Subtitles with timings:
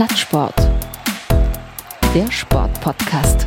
[0.00, 0.54] Plattsport.
[2.14, 3.44] Der Sportpodcast.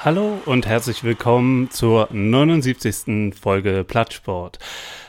[0.00, 3.36] Hallo und herzlich willkommen zur 79.
[3.40, 4.58] Folge Plattsport.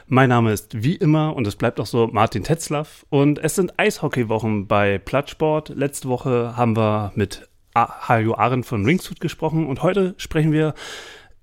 [0.06, 3.80] Mein Name ist wie immer und es bleibt auch so Martin Tetzlaff und es sind
[3.80, 5.70] Eishockeywochen bei Plattsport.
[5.70, 10.76] Letzte Woche haben wir mit Hajo Arendt von Ringsfoot gesprochen und heute sprechen wir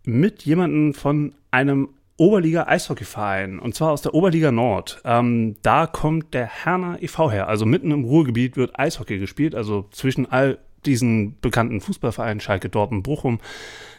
[0.04, 5.00] mit jemandem von einem Oberliga Eishockeyverein und zwar aus der Oberliga Nord.
[5.04, 7.30] Ähm, da kommt der Herner e.V.
[7.30, 12.68] her, also mitten im Ruhrgebiet wird Eishockey gespielt, also zwischen all diesen bekannten Fußballvereinen Schalke,
[12.68, 13.38] Dortmund, Bochum.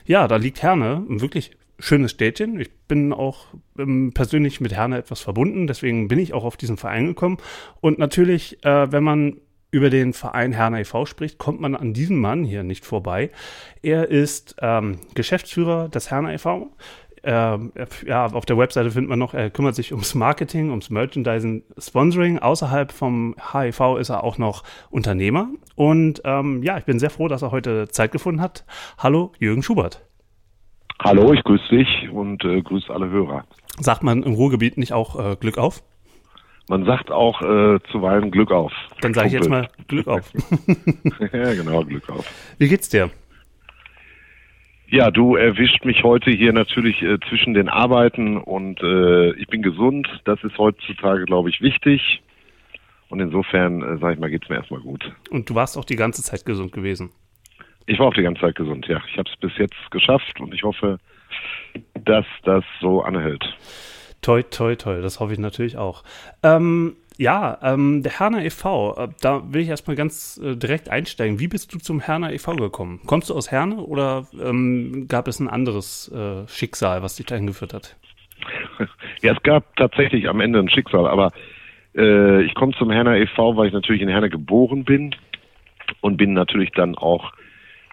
[0.06, 2.60] Ja, da liegt Herne, ein wirklich schönes Städtchen.
[2.60, 6.78] Ich bin auch ähm, persönlich mit Herne etwas verbunden, deswegen bin ich auch auf diesen
[6.78, 7.38] Verein gekommen.
[7.82, 9.38] Und natürlich, äh, wenn man
[9.72, 11.06] über den Verein Herner e.V.
[11.06, 13.32] spricht, kommt man an diesem Mann hier nicht vorbei.
[13.82, 16.72] Er ist ähm, Geschäftsführer des Herner e.V.
[17.24, 17.72] Ähm,
[18.06, 22.40] ja, auf der Webseite findet man noch, er kümmert sich ums Marketing, ums Merchandising, Sponsoring.
[22.40, 25.48] Außerhalb vom HIV ist er auch noch Unternehmer.
[25.76, 28.66] Und ähm, ja, ich bin sehr froh, dass er heute Zeit gefunden hat.
[28.98, 30.04] Hallo, Jürgen Schubert.
[31.00, 33.46] Hallo, ich grüße dich und äh, grüße alle Hörer.
[33.80, 35.84] Sagt man im Ruhrgebiet nicht auch äh, Glück auf?
[36.70, 38.72] Man sagt auch äh, zuweilen Glück auf.
[39.02, 40.32] Dann sage ich jetzt mal Glück auf.
[41.34, 42.26] ja, genau, Glück auf.
[42.58, 43.10] Wie geht's dir?
[44.88, 49.62] Ja, du erwischt mich heute hier natürlich äh, zwischen den Arbeiten und äh, ich bin
[49.62, 50.08] gesund.
[50.26, 52.22] Das ist heutzutage, glaube ich, wichtig.
[53.08, 55.10] Und insofern, äh, sage ich mal, geht's mir erstmal gut.
[55.30, 57.12] Und du warst auch die ganze Zeit gesund gewesen?
[57.86, 59.02] Ich war auch die ganze Zeit gesund, ja.
[59.10, 60.98] Ich habe es bis jetzt geschafft und ich hoffe,
[61.94, 63.44] dass das so anhält.
[64.22, 66.04] Toi, toi, toi, das hoffe ich natürlich auch.
[66.44, 71.40] Ähm, ja, ähm, der Herner e.V., äh, da will ich erstmal ganz äh, direkt einsteigen.
[71.40, 72.56] Wie bist du zum Herner e.V.
[72.56, 73.02] gekommen?
[73.06, 77.48] Kommst du aus Herne oder ähm, gab es ein anderes äh, Schicksal, was dich dahin
[77.48, 77.96] geführt hat?
[79.22, 81.32] Ja, es gab tatsächlich am Ende ein Schicksal, aber
[81.96, 85.16] äh, ich komme zum Herner e.V., weil ich natürlich in Herne geboren bin
[86.02, 87.32] und bin natürlich dann auch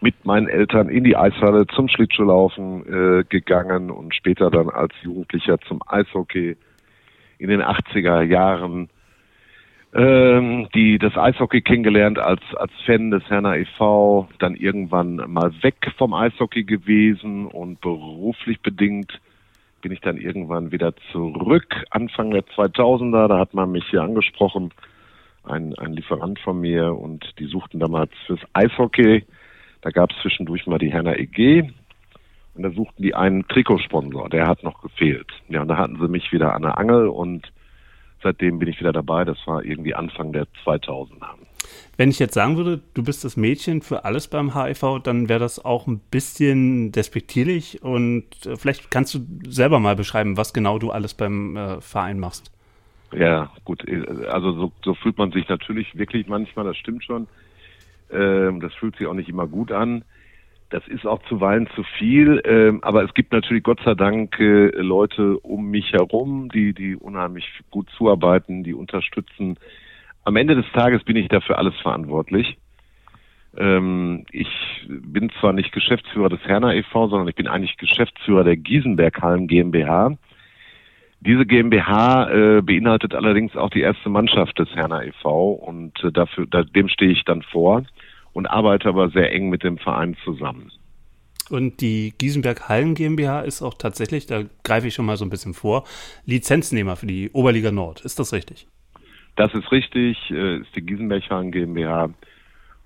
[0.01, 5.59] mit meinen Eltern in die Eishalle zum Schlittschuhlaufen äh, gegangen und später dann als Jugendlicher
[5.61, 6.57] zum Eishockey
[7.39, 8.89] in den 80er Jahren
[9.95, 15.93] ähm, die das Eishockey kennengelernt als als Fan des Herner e.V., dann irgendwann mal weg
[15.97, 19.19] vom Eishockey gewesen und beruflich bedingt
[19.81, 24.73] bin ich dann irgendwann wieder zurück, Anfang der 2000er, da hat man mich hier angesprochen,
[25.45, 29.25] ein, ein Lieferant von mir und die suchten damals fürs Eishockey
[29.81, 31.71] da gab es zwischendurch mal die Herner EG
[32.55, 35.29] und da suchten die einen Trikotsponsor, der hat noch gefehlt.
[35.49, 37.53] Ja, und da hatten sie mich wieder an der Angel und
[38.23, 39.25] seitdem bin ich wieder dabei.
[39.25, 41.35] Das war irgendwie Anfang der 2000er.
[41.97, 45.41] Wenn ich jetzt sagen würde, du bist das Mädchen für alles beim HIV, dann wäre
[45.41, 50.79] das auch ein bisschen despektierlich und äh, vielleicht kannst du selber mal beschreiben, was genau
[50.79, 52.53] du alles beim äh, Verein machst.
[53.13, 53.85] Ja, gut,
[54.29, 57.27] also so, so fühlt man sich natürlich wirklich manchmal, das stimmt schon.
[58.13, 60.05] Ähm, das fühlt sich auch nicht immer gut an.
[60.71, 64.69] Das ist auch zuweilen zu viel, ähm, aber es gibt natürlich Gott sei Dank äh,
[64.77, 69.59] Leute um mich herum, die, die unheimlich gut zuarbeiten, die unterstützen.
[70.25, 72.59] Am Ende des Tages bin ich dafür alles verantwortlich.
[73.57, 74.49] Ähm, ich
[74.87, 79.49] bin zwar nicht Geschäftsführer des Herner e.V., sondern ich bin eigentlich Geschäftsführer der Giesenberg Hallen
[79.49, 80.19] GmbH.
[81.21, 85.53] Diese GmbH äh, beinhaltet allerdings auch die erste Mannschaft des Herner e.V.
[85.53, 87.85] und äh, dafür, da, dem stehe ich dann vor
[88.39, 90.71] und arbeite aber sehr eng mit dem Verein zusammen.
[91.51, 95.31] Und die Giesenberg Hallen GmbH ist auch tatsächlich, da greife ich schon mal so ein
[95.31, 95.83] bisschen vor,
[96.25, 98.03] Lizenznehmer für die Oberliga Nord.
[98.03, 98.69] Ist das richtig?
[99.35, 102.11] Das ist richtig, äh, ist die Giesenberg Hallen GmbH.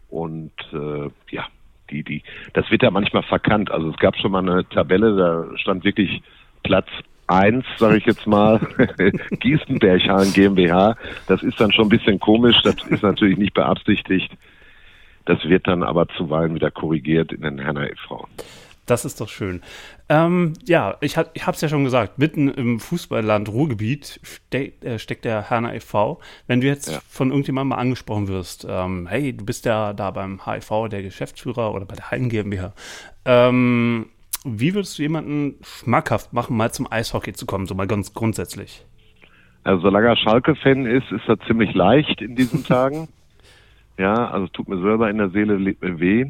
[0.09, 1.47] Und äh, ja,
[1.91, 2.23] die, die,
[2.55, 3.71] das wird ja manchmal verkannt.
[3.71, 6.23] Also es gab schon mal eine Tabelle, da stand wirklich
[6.63, 6.89] Platz
[7.27, 8.59] eins, sage ich jetzt mal,
[9.41, 10.97] Gießenberg Hallen GmbH.
[11.27, 14.33] Das ist dann schon ein bisschen komisch, das ist natürlich nicht beabsichtigt.
[15.25, 18.27] Das wird dann aber zuweilen wieder korrigiert in den Herner e.V.
[18.87, 19.63] Das ist doch schön.
[20.09, 24.73] Ähm, ja, ich, hab, ich habe es ja schon gesagt, mitten im Fußballland Ruhrgebiet ste
[24.83, 26.21] äh, steckt der Herner e.V.
[26.49, 27.01] Wenn du jetzt ja.
[27.09, 31.73] von irgendjemandem mal angesprochen wirst, ähm, hey, du bist ja da beim HIV der Geschäftsführer
[31.73, 32.75] oder bei der Hallen GmbH,
[33.25, 34.07] ähm,
[34.45, 38.85] wie würdest du jemanden schmackhaft machen, mal zum Eishockey zu kommen, so mal ganz grundsätzlich?
[39.63, 43.09] Also solange er Schalke-Fan ist, ist das ziemlich leicht in diesen Tagen.
[44.03, 46.27] Ja, also tut mir selber in der Seele weh.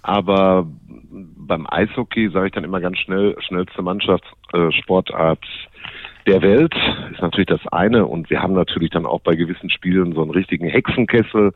[0.00, 0.66] Aber
[1.10, 5.68] beim Eishockey sage ich dann immer ganz schnell, schnellste Mannschaftssportart äh,
[6.26, 6.74] der Welt
[7.12, 8.06] ist natürlich das eine.
[8.06, 11.52] Und wir haben natürlich dann auch bei gewissen Spielen so einen richtigen Hexenkessel.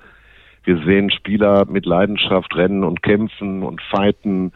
[0.64, 4.52] Wir sehen Spieler mit Leidenschaft rennen und kämpfen und fighten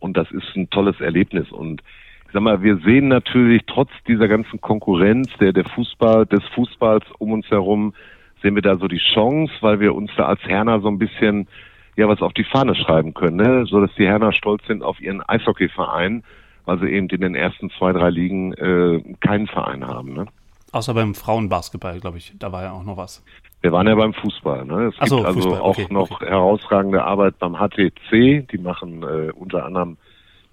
[0.00, 1.52] Und das ist ein tolles Erlebnis.
[1.52, 1.80] Und
[2.26, 7.04] ich sag mal, wir sehen natürlich trotz dieser ganzen Konkurrenz der, der Fußball, des Fußballs
[7.18, 7.94] um uns herum,
[8.42, 11.48] sehen wir da so die Chance, weil wir uns da als Herner so ein bisschen
[11.96, 13.66] ja was auf die Fahne schreiben können, ne?
[13.66, 16.22] so dass die Herner stolz sind auf ihren Eishockeyverein,
[16.64, 20.12] weil sie eben in den ersten zwei, drei Ligen äh, keinen Verein haben.
[20.14, 20.26] Ne?
[20.70, 23.24] Außer beim Frauenbasketball, glaube ich, da war ja auch noch was.
[23.62, 24.64] Wir waren ja beim Fußball.
[24.64, 24.88] Ne?
[24.92, 25.60] Es gibt so, also Fußball.
[25.60, 26.26] auch okay, noch okay.
[26.26, 28.46] herausragende Arbeit beim HTC.
[28.48, 29.96] Die machen äh, unter anderem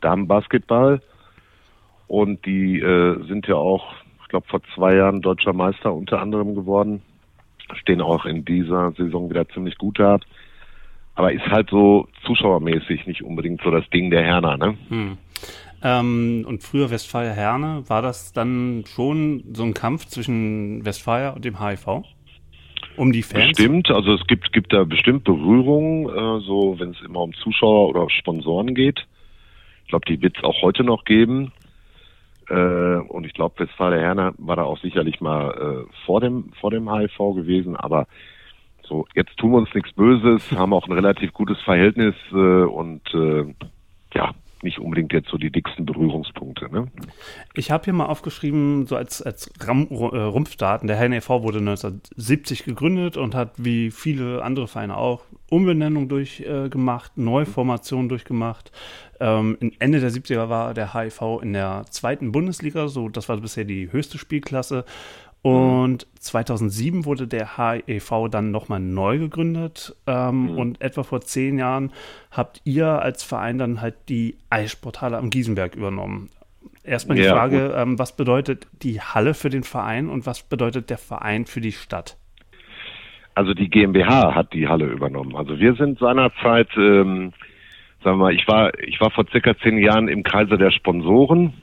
[0.02, 1.02] Damenbasketball.
[2.08, 3.94] Und die äh, sind ja auch,
[4.24, 7.02] ich glaube, vor zwei Jahren deutscher Meister unter anderem geworden.
[7.74, 10.20] Stehen auch in dieser Saison wieder ziemlich gut da.
[11.16, 14.78] Aber ist halt so zuschauermäßig nicht unbedingt so das Ding der Herner, ne?
[14.90, 15.18] Hm.
[15.82, 21.46] Ähm, und früher Westfalia Herne, war das dann schon so ein Kampf zwischen Westfalia und
[21.46, 22.04] dem HIV?
[22.98, 23.58] Um die Fans?
[23.58, 27.90] Bestimmt, also es gibt, gibt da bestimmt Berührungen, äh, so wenn es immer um Zuschauer
[27.90, 29.06] oder Sponsoren geht.
[29.84, 31.52] Ich glaube, die wird es auch heute noch geben.
[32.50, 36.72] Äh, und ich glaube, Westfalia Herne war da auch sicherlich mal äh, vor dem vor
[36.72, 38.08] dem HIV gewesen, aber
[38.84, 43.02] so jetzt tun wir uns nichts Böses, haben auch ein relativ gutes Verhältnis äh, und
[43.14, 43.54] äh,
[44.14, 44.32] ja,
[44.66, 46.70] nicht unbedingt jetzt so die dicksten Berührungspunkte.
[46.70, 46.88] Ne?
[47.54, 52.66] Ich habe hier mal aufgeschrieben, so als, als Ram, äh, Rumpfdaten, der HNEV wurde 1970
[52.66, 58.72] gegründet und hat wie viele andere Vereine auch Umbenennung durchgemacht, äh, Neuformation durchgemacht.
[59.20, 63.64] Ähm, Ende der 70er war der HIV in der zweiten Bundesliga, so das war bisher
[63.64, 64.84] die höchste Spielklasse.
[65.46, 69.96] Und 2007 wurde der HEV dann nochmal neu gegründet.
[70.08, 70.58] Ähm, mhm.
[70.58, 71.92] Und etwa vor zehn Jahren
[72.32, 76.30] habt ihr als Verein dann halt die Eissporthalle am Giesenberg übernommen.
[76.84, 80.90] Erstmal die ja, Frage, ähm, was bedeutet die Halle für den Verein und was bedeutet
[80.90, 82.18] der Verein für die Stadt?
[83.36, 85.36] Also die GmbH hat die Halle übernommen.
[85.36, 87.34] Also wir sind seinerzeit, ähm,
[88.04, 91.54] sagen wir mal, ich war, ich war vor circa zehn Jahren im Kreise der Sponsoren.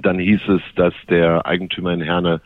[0.00, 2.40] Dann hieß es, dass der Eigentümer in Herne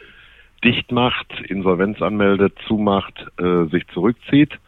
[0.64, 4.58] dicht macht, Insolvenz anmeldet, zumacht, äh, sich zurückzieht.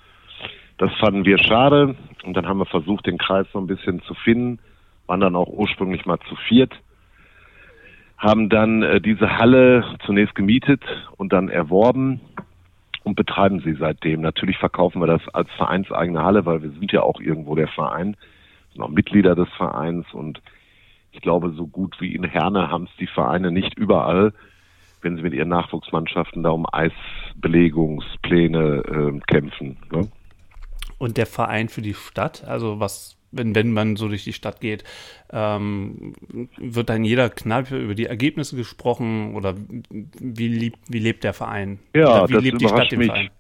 [0.79, 4.15] Das fanden wir schade und dann haben wir versucht, den Kreis so ein bisschen zu
[4.15, 4.59] finden,
[5.07, 6.75] waren dann auch ursprünglich mal zu viert,
[8.19, 10.83] haben dann äh, diese Halle zunächst gemietet
[11.17, 12.21] und dann erworben
[13.05, 14.21] und betreiben sie seitdem.
[14.21, 18.17] Natürlich verkaufen wir das als vereinseigene Halle, weil wir sind ja auch irgendwo der Verein,
[18.73, 20.43] sind auch Mitglieder des Vereins und
[21.13, 24.35] ich glaube, so gut wie in Herne haben es die Vereine nicht überall
[25.07, 29.77] wenn sie mit ihren Nachwuchsmannschaften da um Eisbelegungspläne äh, kämpfen.
[29.93, 30.09] Ne?
[30.99, 34.61] Und der Verein für die Stadt, also was, wenn, wenn man so durch die Stadt
[34.61, 34.83] geht,
[35.31, 36.15] ähm,
[36.57, 39.55] wird dann jeder Kneipe über die Ergebnisse gesprochen oder
[40.19, 41.79] wie, lieb, wie lebt der Verein?
[41.95, 43.07] Ja, wie das lebt die Stadt mich.
[43.07, 43.31] Verein?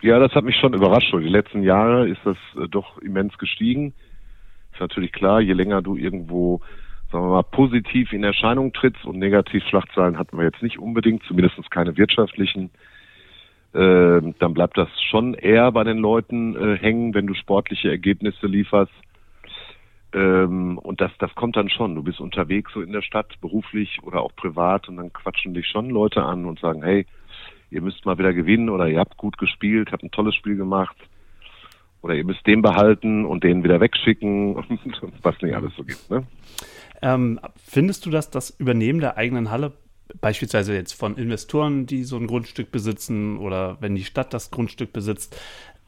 [0.00, 1.12] Ja, das hat mich schon überrascht.
[1.12, 3.92] Die letzten Jahre ist das äh, doch immens gestiegen.
[4.72, 6.62] Ist natürlich klar, je länger du irgendwo
[7.12, 11.22] sagen wir mal, positiv in Erscheinung tritt und negativ Schlagzeilen hatten wir jetzt nicht unbedingt,
[11.24, 12.70] zumindest keine wirtschaftlichen,
[13.74, 18.46] äh, dann bleibt das schon eher bei den Leuten äh, hängen, wenn du sportliche Ergebnisse
[18.46, 18.92] lieferst.
[20.14, 21.94] Ähm, und das, das kommt dann schon.
[21.94, 25.66] Du bist unterwegs so in der Stadt, beruflich oder auch privat, und dann quatschen dich
[25.68, 27.06] schon Leute an und sagen, hey,
[27.70, 30.96] ihr müsst mal wieder gewinnen oder ihr habt gut gespielt, habt ein tolles Spiel gemacht.
[32.02, 36.10] Oder ihr müsst den behalten und den wieder wegschicken und was nicht alles so gibt.
[36.10, 36.26] Ne?
[37.02, 39.72] Ähm, findest du, dass das Übernehmen der eigenen Halle,
[40.20, 44.92] beispielsweise jetzt von Investoren, die so ein Grundstück besitzen oder wenn die Stadt das Grundstück
[44.92, 45.36] besitzt,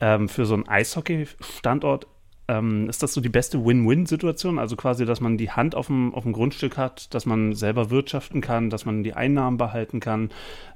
[0.01, 2.07] ähm, für so einen Eishockey-Standort,
[2.47, 4.59] ähm, ist das so die beste Win-Win-Situation?
[4.59, 7.91] Also quasi, dass man die Hand auf dem, auf dem Grundstück hat, dass man selber
[7.91, 10.31] wirtschaften kann, dass man die Einnahmen behalten kann.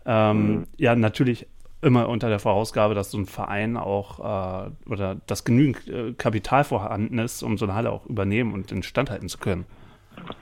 [0.06, 0.66] Ähm, mhm.
[0.76, 1.46] Ja, natürlich
[1.82, 6.64] immer unter der Vorausgabe, dass so ein Verein auch äh, oder dass genügend äh, Kapital
[6.64, 9.64] vorhanden ist, um so eine Halle auch übernehmen und instand halten zu können.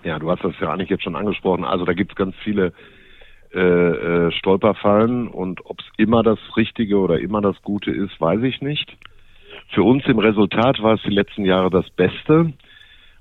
[0.05, 1.65] Ja, du hast das ja eigentlich jetzt schon angesprochen.
[1.65, 2.73] Also da gibt es ganz viele
[3.55, 8.43] äh, äh, Stolperfallen und ob es immer das Richtige oder immer das Gute ist, weiß
[8.43, 8.97] ich nicht.
[9.71, 12.53] Für uns im Resultat war es die letzten Jahre das Beste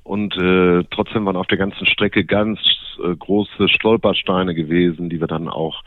[0.03, 2.59] und äh, trotzdem waren auf der ganzen Strecke ganz
[3.03, 5.83] äh, große Stolpersteine gewesen, die wir dann auch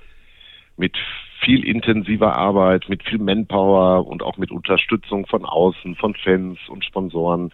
[0.77, 0.97] mit
[1.41, 6.85] viel intensiver Arbeit, mit viel Manpower und auch mit Unterstützung von außen, von Fans und
[6.85, 7.53] Sponsoren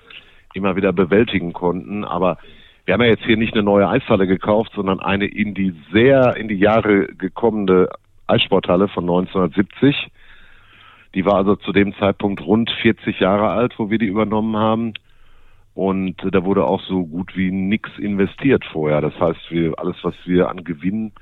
[0.55, 2.05] immer wieder bewältigen konnten.
[2.05, 2.39] Aber
[2.85, 6.37] wir haben ja jetzt hier nicht eine neue Eishalle gekauft, sondern eine in die sehr
[6.37, 7.89] in die Jahre gekommene
[8.27, 10.11] Eissporthalle von 1970.
[11.15, 14.95] Die war also zu dem Zeitpunkt rund 40 Jahre alt, wo wir die übernommen haben.
[15.75, 19.01] Und da wurde auch so gut wie nichts investiert vorher.
[19.01, 21.13] Das heißt, wir, alles, was wir an Gewinn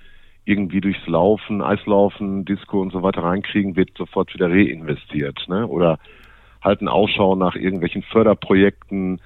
[0.45, 5.47] irgendwie durchs Laufen, Eislaufen, Disco und so weiter reinkriegen, wird sofort wieder reinvestiert.
[5.49, 5.67] Ne?
[5.67, 5.99] Oder
[6.63, 9.21] halten Ausschau nach irgendwelchen Förderprojekten,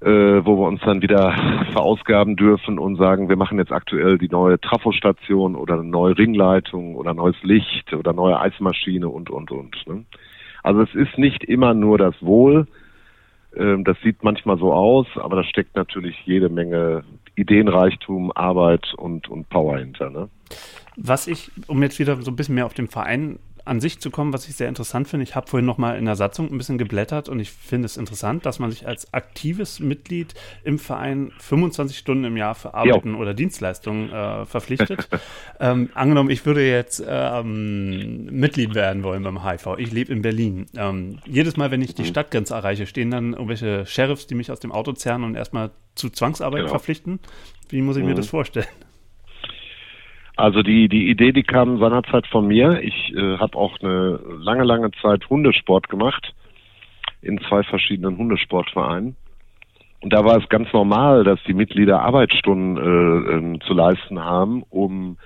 [0.00, 1.32] äh, wo wir uns dann wieder
[1.72, 6.94] verausgaben dürfen und sagen, wir machen jetzt aktuell die neue Trafostation oder eine neue Ringleitung
[6.94, 9.76] oder neues Licht oder neue Eismaschine und, und, und.
[9.86, 10.04] Ne?
[10.62, 12.66] Also es ist nicht immer nur das Wohl,
[13.56, 19.28] ähm, das sieht manchmal so aus, aber da steckt natürlich jede Menge Ideenreichtum, Arbeit und,
[19.28, 20.10] und Power hinter.
[20.10, 20.28] Ne?
[20.96, 23.38] Was ich, um jetzt wieder so ein bisschen mehr auf den Verein
[23.68, 25.24] an sich zu kommen, was ich sehr interessant finde.
[25.24, 27.96] Ich habe vorhin noch mal in der Satzung ein bisschen geblättert und ich finde es
[27.96, 30.34] interessant, dass man sich als aktives Mitglied
[30.64, 33.18] im Verein 25 Stunden im Jahr für Arbeiten jo.
[33.18, 35.08] oder Dienstleistungen äh, verpflichtet.
[35.60, 39.76] ähm, angenommen, ich würde jetzt ähm, Mitglied werden wollen beim HIV.
[39.78, 40.66] Ich lebe in Berlin.
[40.76, 42.06] Ähm, jedes Mal, wenn ich die mhm.
[42.06, 46.10] Stadtgrenze erreiche, stehen dann irgendwelche Sheriffs, die mich aus dem Auto zerren und erstmal zu
[46.10, 46.70] Zwangsarbeit genau.
[46.70, 47.20] verpflichten.
[47.68, 48.10] Wie muss ich mhm.
[48.10, 48.66] mir das vorstellen?
[50.38, 52.80] Also die, die Idee, die kam seinerzeit von mir.
[52.80, 56.32] Ich äh, habe auch eine lange, lange Zeit Hundesport gemacht
[57.20, 59.16] in zwei verschiedenen Hundesportvereinen.
[60.00, 64.62] Und da war es ganz normal, dass die Mitglieder Arbeitsstunden äh, ähm, zu leisten haben,
[64.70, 65.16] um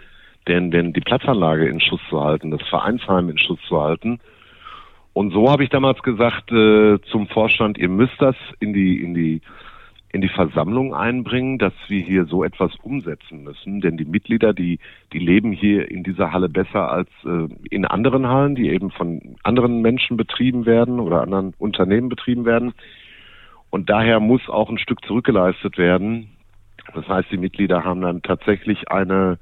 [0.49, 4.19] denn, denn die Platzanlage in Schuss zu halten, das Vereinsheim in Schuss zu halten.
[5.13, 9.13] Und so habe ich damals gesagt äh, zum Vorstand, ihr müsst das in die, in
[9.13, 9.43] die
[10.13, 13.81] in die Versammlung einbringen, dass wir hier so etwas umsetzen müssen.
[13.81, 14.79] Denn die Mitglieder, die,
[15.13, 19.37] die leben hier in dieser Halle besser als äh, in anderen Hallen, die eben von
[19.43, 22.75] anderen Menschen betrieben werden oder anderen Unternehmen betrieben werden.
[23.71, 26.29] Und daher muss auch ein Stück zurückgeleistet werden.
[26.95, 29.39] Das heißt, die Mitglieder haben dann tatsächlich eine,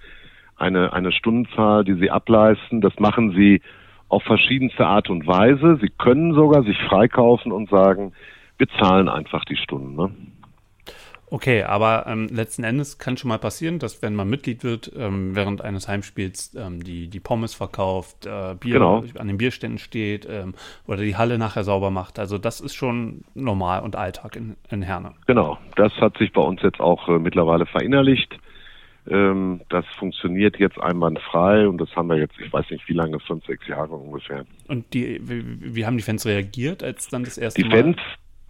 [0.57, 2.81] eine, eine Stundenzahl, die sie ableisten.
[2.81, 3.61] Das machen sie
[4.09, 5.79] auf verschiedenste Art und Weise.
[5.81, 8.13] Sie können sogar sich freikaufen und sagen,
[8.59, 9.97] wir zahlen einfach die Stunden.
[9.97, 10.11] Ne?
[11.31, 15.37] Okay, aber ähm, letzten Endes kann schon mal passieren, dass wenn man Mitglied wird, ähm,
[15.37, 19.05] während eines Heimspiels ähm, die, die Pommes verkauft, äh, Bier genau.
[19.17, 20.55] an den Bierständen steht ähm,
[20.89, 22.19] oder die Halle nachher sauber macht.
[22.19, 25.13] Also das ist schon normal und Alltag in, in Herne.
[25.29, 28.37] Genau, das hat sich bei uns jetzt auch äh, mittlerweile verinnerlicht.
[29.09, 33.21] Ähm, das funktioniert jetzt einwandfrei und das haben wir jetzt, ich weiß nicht wie lange,
[33.21, 34.45] fünf, sechs Jahre ungefähr.
[34.67, 37.77] Und die, wie, wie haben die Fans reagiert, als dann das erste die Mal?
[37.77, 38.01] Die Fans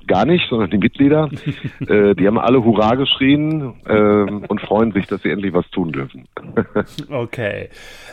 [0.07, 1.30] gar nicht, sondern die Mitglieder.
[1.80, 5.92] äh, die haben alle Hurra geschrien äh, und freuen sich, dass sie endlich was tun
[5.92, 6.28] dürfen.
[7.11, 7.69] okay.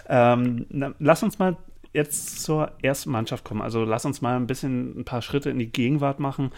[0.09, 1.57] Ähm, na, lass uns mal
[1.93, 3.61] jetzt zur ersten Mannschaft kommen.
[3.61, 6.51] Also lass uns mal ein bisschen ein paar Schritte in die Gegenwart machen.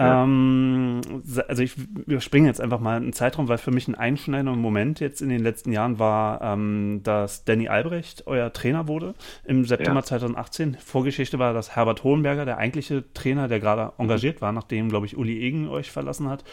[0.00, 0.24] Ja.
[0.24, 1.02] Ähm,
[1.46, 5.20] also ich überspringe jetzt einfach mal einen Zeitraum, weil für mich ein einschneidender Moment jetzt
[5.20, 9.14] in den letzten Jahren war, ähm, dass Danny Albrecht euer Trainer wurde
[9.44, 10.06] im September ja.
[10.06, 10.78] 2018.
[10.82, 15.18] Vorgeschichte war, dass Herbert Hohenberger, der eigentliche Trainer, der gerade engagiert war, nachdem, glaube ich,
[15.18, 16.44] Uli Egen euch verlassen hat,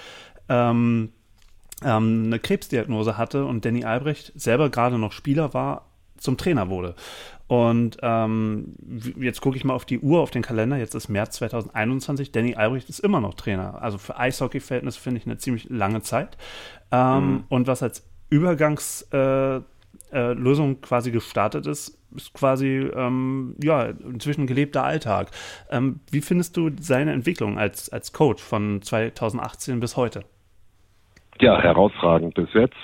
[0.50, 1.14] ähm,
[1.86, 5.88] ähm, eine Krebsdiagnose hatte und Danny Albrecht selber gerade noch Spieler war,
[6.18, 6.96] zum Trainer wurde.
[7.48, 8.76] Und ähm,
[9.18, 10.78] jetzt gucke ich mal auf die Uhr, auf den Kalender.
[10.78, 12.34] Jetzt ist März 2021.
[12.34, 13.82] Danny Albrecht ist immer noch Trainer.
[13.82, 16.38] Also für Eishockey-Verhältnisse finde ich eine ziemlich lange Zeit.
[16.92, 17.44] Ähm, mhm.
[17.48, 19.62] Und was als Übergangslösung
[20.12, 25.30] äh, äh, quasi gestartet ist, ist quasi ähm, ja inzwischen gelebter Alltag.
[25.72, 30.26] Ähm, wie findest du seine Entwicklung als, als Coach von 2018 bis heute?
[31.40, 32.76] Ja, herausragend bis jetzt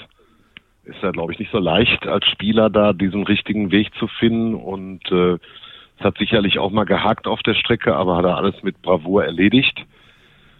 [0.85, 4.55] ist ja, glaube ich, nicht so leicht als Spieler da diesen richtigen Weg zu finden
[4.55, 5.37] und äh,
[5.97, 9.23] es hat sicherlich auch mal gehakt auf der Strecke, aber hat er alles mit Bravour
[9.23, 9.85] erledigt.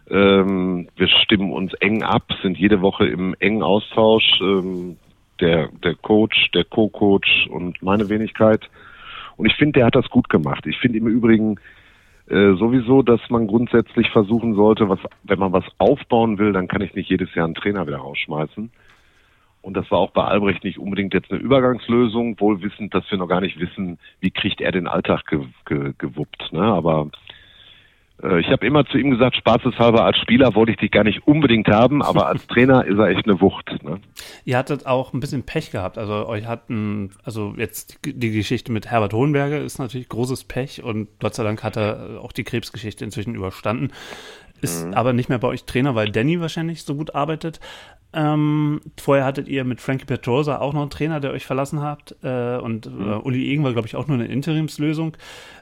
[0.10, 4.40] Ähm, wir stimmen uns eng ab, sind jede Woche im engen Austausch.
[4.42, 4.98] Ähm,
[5.40, 8.70] der, der Coach, der Co-Coach und meine Wenigkeit.
[9.36, 10.66] Und ich finde, der hat das gut gemacht.
[10.66, 11.60] Ich finde im Übrigen
[12.30, 16.82] äh, sowieso, dass man grundsätzlich versuchen sollte, was, wenn man was aufbauen will, dann kann
[16.82, 18.72] ich nicht jedes Jahr einen Trainer wieder rausschmeißen.
[19.64, 23.18] Und das war auch bei Albrecht nicht unbedingt jetzt eine Übergangslösung, wohl wissend, dass wir
[23.18, 26.52] noch gar nicht wissen, wie kriegt er den Alltag ge ge gewuppt.
[26.52, 26.62] Ne?
[26.62, 27.10] Aber
[28.22, 31.26] äh, ich habe immer zu ihm gesagt, spaßeshalber als Spieler wollte ich dich gar nicht
[31.26, 33.72] unbedingt haben, aber als Trainer ist er echt eine Wucht.
[33.84, 34.02] Ne?
[34.44, 35.98] Ihr hattet auch ein bisschen Pech gehabt.
[35.98, 41.08] Also euch hatten, also jetzt die Geschichte mit Herbert Hohenberger ist natürlich großes Pech und
[41.22, 43.92] Gott sei Dank hat er auch die Krebsgeschichte inzwischen überstanden
[44.64, 44.94] ist mhm.
[44.94, 47.60] aber nicht mehr bei euch Trainer, weil Danny wahrscheinlich so gut arbeitet.
[48.14, 52.16] Ähm, vorher hattet ihr mit Frankie Petrosa auch noch einen Trainer, der euch verlassen habt.
[52.24, 53.08] Äh, und mhm.
[53.08, 55.18] äh, Uli Egen war, glaube ich, auch nur eine Interimslösung.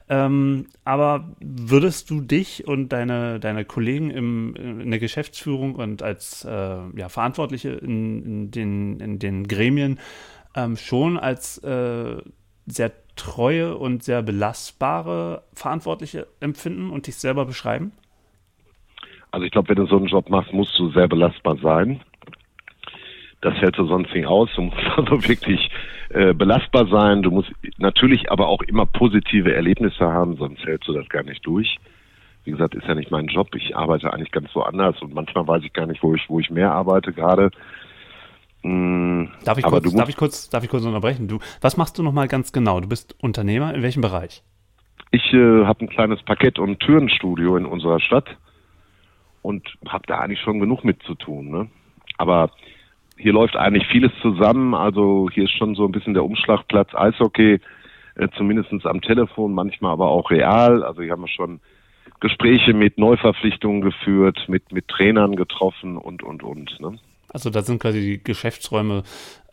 [0.09, 6.43] Ähm, aber würdest du dich und deine, deine Kollegen im, in der Geschäftsführung und als
[6.43, 9.99] äh, ja, Verantwortliche in, in, den, in den Gremien
[10.53, 12.17] ähm, schon als äh,
[12.65, 17.93] sehr treue und sehr belastbare Verantwortliche empfinden und dich selber beschreiben?
[19.31, 22.01] Also ich glaube, wenn du so einen Job machst, musst du sehr belastbar sein.
[23.41, 24.49] Das hält du sonst nicht aus.
[24.55, 25.69] Du musst also wirklich
[26.09, 27.23] äh, belastbar sein.
[27.23, 31.45] Du musst natürlich aber auch immer positive Erlebnisse haben, sonst hältst du das gar nicht
[31.45, 31.77] durch.
[32.43, 33.53] wie gesagt, ist ja nicht mein Job.
[33.55, 36.39] Ich arbeite eigentlich ganz so anders und manchmal weiß ich gar nicht, wo ich, wo
[36.39, 37.51] ich mehr arbeite gerade.
[38.63, 41.27] Mm, darf, ich kurz, darf, ich kurz, darf ich kurz unterbrechen?
[41.27, 42.79] Du, was machst du nochmal ganz genau?
[42.79, 44.43] Du bist Unternehmer in welchem Bereich?
[45.09, 48.37] Ich äh, habe ein kleines Parkett- und Türenstudio in unserer Stadt
[49.41, 51.49] und habe da eigentlich schon genug mit zu tun.
[51.49, 51.67] Ne?
[52.17, 52.51] Aber
[53.21, 54.73] hier läuft eigentlich vieles zusammen.
[54.73, 57.59] Also hier ist schon so ein bisschen der Umschlagplatz Eishockey,
[58.15, 60.83] äh, zumindest am Telefon, manchmal aber auch real.
[60.83, 61.59] Also hier haben wir schon
[62.19, 66.79] Gespräche mit Neuverpflichtungen geführt, mit, mit Trainern getroffen und, und, und.
[66.79, 66.97] Ne?
[67.29, 69.03] Also da sind quasi die Geschäftsräume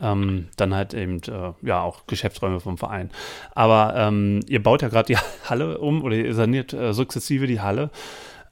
[0.01, 3.09] ähm, dann halt eben, äh, ja, auch Geschäftsräume vom Verein.
[3.53, 5.17] Aber ähm, ihr baut ja gerade die
[5.49, 7.91] Halle um oder ihr saniert äh, sukzessive die Halle.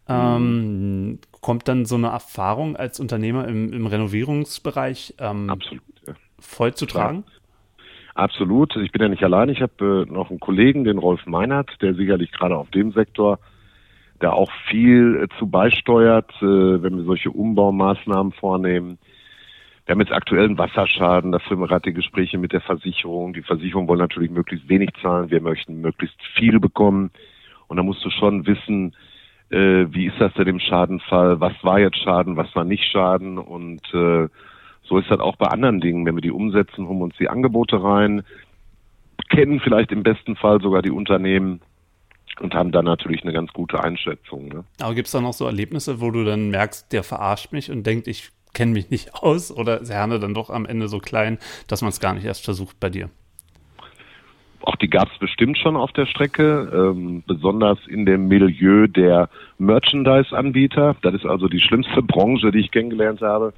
[0.07, 1.19] Ähm.
[1.47, 6.13] Kommt dann so eine Erfahrung als Unternehmer im, im Renovierungsbereich ähm, Absolut, ja.
[6.37, 7.23] voll zu tragen?
[7.25, 7.83] Ja.
[8.15, 8.75] Absolut.
[8.75, 9.47] Ich bin ja nicht allein.
[9.47, 13.39] Ich habe äh, noch einen Kollegen, den Rolf Meinert, der sicherlich gerade auf dem Sektor
[14.19, 18.97] da auch viel äh, zu beisteuert, äh, wenn wir solche Umbaumaßnahmen vornehmen.
[19.85, 23.31] Wir haben jetzt aktuellen Wasserschaden, da führen wir gerade die Gespräche mit der Versicherung.
[23.31, 27.09] Die Versicherung wollen natürlich möglichst wenig zahlen, wir möchten möglichst viel bekommen.
[27.69, 28.93] Und da musst du schon wissen,
[29.49, 33.37] äh, wie ist das denn im Schadenfall, was war jetzt Schaden, was war nicht Schaden
[33.37, 34.27] und äh,
[34.83, 36.05] so ist das auch bei anderen Dingen.
[36.05, 38.23] Wenn wir die umsetzen, holen uns die Angebote rein,
[39.29, 41.61] kennen vielleicht im besten Fall sogar die Unternehmen
[42.39, 44.47] und haben dann natürlich eine ganz gute Einschätzung.
[44.47, 44.63] Ne?
[44.79, 47.85] Aber gibt es da noch so Erlebnisse, wo du dann merkst, der verarscht mich und
[47.85, 51.37] denkt, ich kenne mich nicht aus oder ist Herne dann doch am Ende so klein,
[51.67, 53.09] dass man es gar nicht erst versucht bei dir?
[54.61, 59.29] Auch die gab es bestimmt schon auf der Strecke, ähm, besonders in dem Milieu der
[59.59, 60.95] Merchandise-Anbieter.
[61.01, 63.53] Das ist also die schlimmste Branche, die ich kennengelernt habe.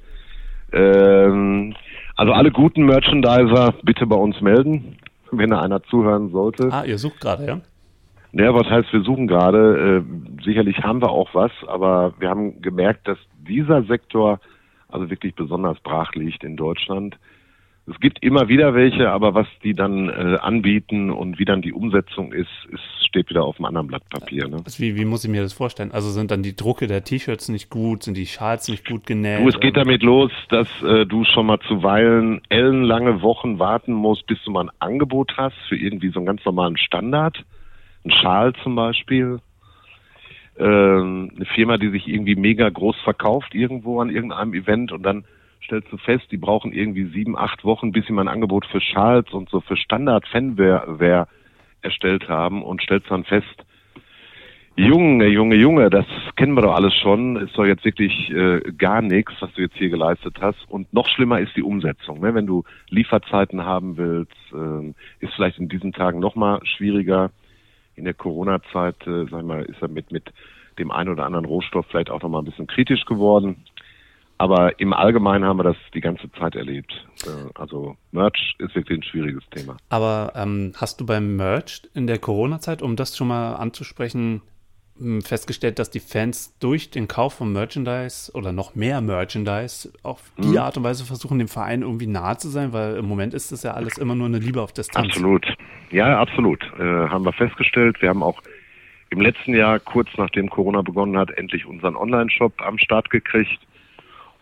[0.72, 1.74] Ähm,
[2.16, 4.96] also alle guten Merchandiser bitte bei uns melden,
[5.32, 6.68] wenn da einer zuhören sollte.
[6.70, 7.60] Ah, ihr sucht gerade, ja?
[8.32, 10.04] Naja, was heißt, wir suchen gerade.
[10.04, 14.38] Äh, sicherlich haben wir auch was, aber wir haben gemerkt, dass dieser Sektor
[14.88, 17.16] also wirklich besonders brach liegt in Deutschland.
[17.90, 21.72] Es gibt immer wieder welche, aber was die dann äh, anbieten und wie dann die
[21.72, 24.48] Umsetzung ist, ist, steht wieder auf einem anderen Blatt Papier.
[24.48, 24.58] Ne?
[24.64, 25.90] Also wie, wie muss ich mir das vorstellen?
[25.90, 29.40] Also sind dann die Drucke der T-Shirts nicht gut, sind die Schals nicht gut genäht?
[29.40, 34.26] Du, es geht damit los, dass äh, du schon mal zuweilen ellenlange Wochen warten musst,
[34.26, 37.44] bis du mal ein Angebot hast für irgendwie so einen ganz normalen Standard.
[38.04, 39.40] Ein Schal zum Beispiel
[40.58, 45.24] ähm, eine Firma, die sich irgendwie mega groß verkauft irgendwo an irgendeinem Event und dann
[45.64, 48.80] stellst du fest, die brauchen irgendwie sieben, acht Wochen, bis sie mal ein Angebot für
[48.80, 51.28] Schals und so für Standard-Fanware
[51.82, 53.64] erstellt haben und stellst dann fest,
[54.76, 59.02] Junge, Junge, Junge, das kennen wir doch alles schon, ist doch jetzt wirklich äh, gar
[59.02, 60.58] nichts, was du jetzt hier geleistet hast.
[60.68, 62.20] Und noch schlimmer ist die Umsetzung.
[62.20, 62.34] Ne?
[62.34, 67.30] Wenn du Lieferzeiten haben willst, äh, ist vielleicht in diesen Tagen noch mal schwieriger
[67.96, 70.32] in der Corona-Zeit, äh, sag mal, ist er mit, mit
[70.78, 73.64] dem einen oder anderen Rohstoff vielleicht auch noch mal ein bisschen kritisch geworden.
[74.40, 76.90] Aber im Allgemeinen haben wir das die ganze Zeit erlebt.
[77.26, 79.76] Äh, also Merch ist wirklich ein schwieriges Thema.
[79.90, 84.40] Aber ähm, hast du beim Merch in der Corona-Zeit, um das schon mal anzusprechen,
[85.22, 90.48] festgestellt, dass die Fans durch den Kauf von Merchandise oder noch mehr Merchandise auf die
[90.48, 90.56] mhm.
[90.56, 93.62] Art und Weise versuchen, dem Verein irgendwie nahe zu sein, weil im Moment ist das
[93.62, 95.08] ja alles immer nur eine Liebe auf Distanz.
[95.08, 95.46] Absolut.
[95.90, 96.62] Ja, absolut.
[96.78, 98.00] Äh, haben wir festgestellt.
[98.00, 98.40] Wir haben auch
[99.10, 103.58] im letzten Jahr, kurz nachdem Corona begonnen hat, endlich unseren Online-Shop am Start gekriegt.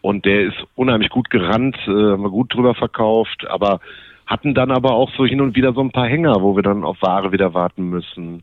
[0.00, 3.80] Und der ist unheimlich gut gerannt, äh, haben wir gut drüber verkauft, aber
[4.26, 6.84] hatten dann aber auch so hin und wieder so ein paar Hänger, wo wir dann
[6.84, 8.42] auf Ware wieder warten müssen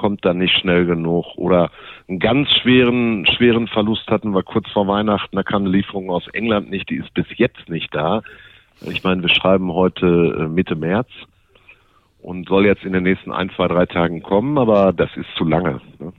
[0.00, 1.36] kommt dann nicht schnell genug.
[1.36, 1.70] Oder
[2.08, 6.26] einen ganz schweren, schweren Verlust hatten wir kurz vor Weihnachten, da kam eine Lieferung aus
[6.28, 8.22] England nicht, die ist bis jetzt nicht da.
[8.80, 11.08] Ich meine, wir schreiben heute äh, Mitte März
[12.22, 15.44] und soll jetzt in den nächsten ein, zwei, drei Tagen kommen, aber das ist zu
[15.44, 15.82] lange.
[15.98, 16.14] Ne?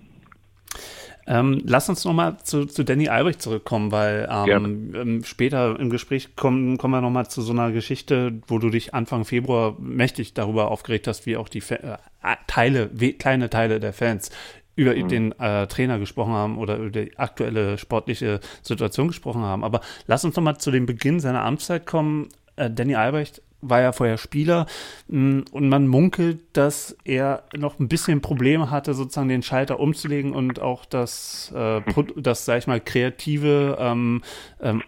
[1.27, 6.35] Ähm, lass uns nochmal zu, zu Danny Albrecht zurückkommen, weil ähm, ähm, später im Gespräch
[6.35, 10.71] kommen, kommen wir nochmal zu so einer Geschichte, wo du dich Anfang Februar mächtig darüber
[10.71, 14.31] aufgeregt hast, wie auch die Fa äh, Teile, kleine Teile der Fans
[14.75, 15.07] über mhm.
[15.09, 19.63] den äh, Trainer gesprochen haben oder über die aktuelle sportliche Situation gesprochen haben.
[19.63, 22.29] Aber lass uns nochmal zu dem Beginn seiner Amtszeit kommen.
[22.55, 24.65] Äh, Danny Albrecht war ja vorher Spieler
[25.07, 30.33] mm, und man munkelt, dass er noch ein bisschen Probleme hatte, sozusagen den Schalter umzulegen
[30.33, 31.81] und auch das, äh,
[32.15, 34.21] das sag ich mal, kreative, ähm,
[34.61, 34.83] ähm,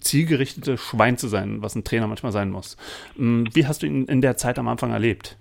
[0.00, 2.76] zielgerichtete Schwein zu sein, was ein Trainer manchmal sein muss.
[3.16, 5.36] Mm, wie hast du ihn in der Zeit am Anfang erlebt?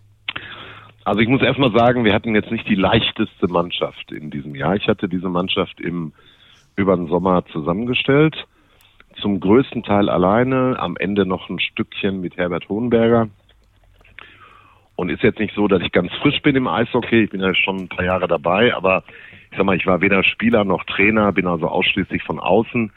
[1.03, 4.75] Also ich muss erstmal sagen, wir hatten jetzt nicht die leichteste Mannschaft in diesem Jahr.
[4.75, 6.13] Ich hatte diese Mannschaft im
[6.75, 8.35] über den Sommer zusammengestellt
[9.21, 13.29] zum größten Teil alleine, am Ende noch ein Stückchen mit Herbert Hohenberger.
[14.95, 17.53] Und ist jetzt nicht so, dass ich ganz frisch bin im Eishockey, ich bin ja
[17.53, 19.03] schon ein paar Jahre dabei, aber
[19.51, 22.91] ich sag mal, ich war weder Spieler noch Trainer, bin also ausschließlich von außen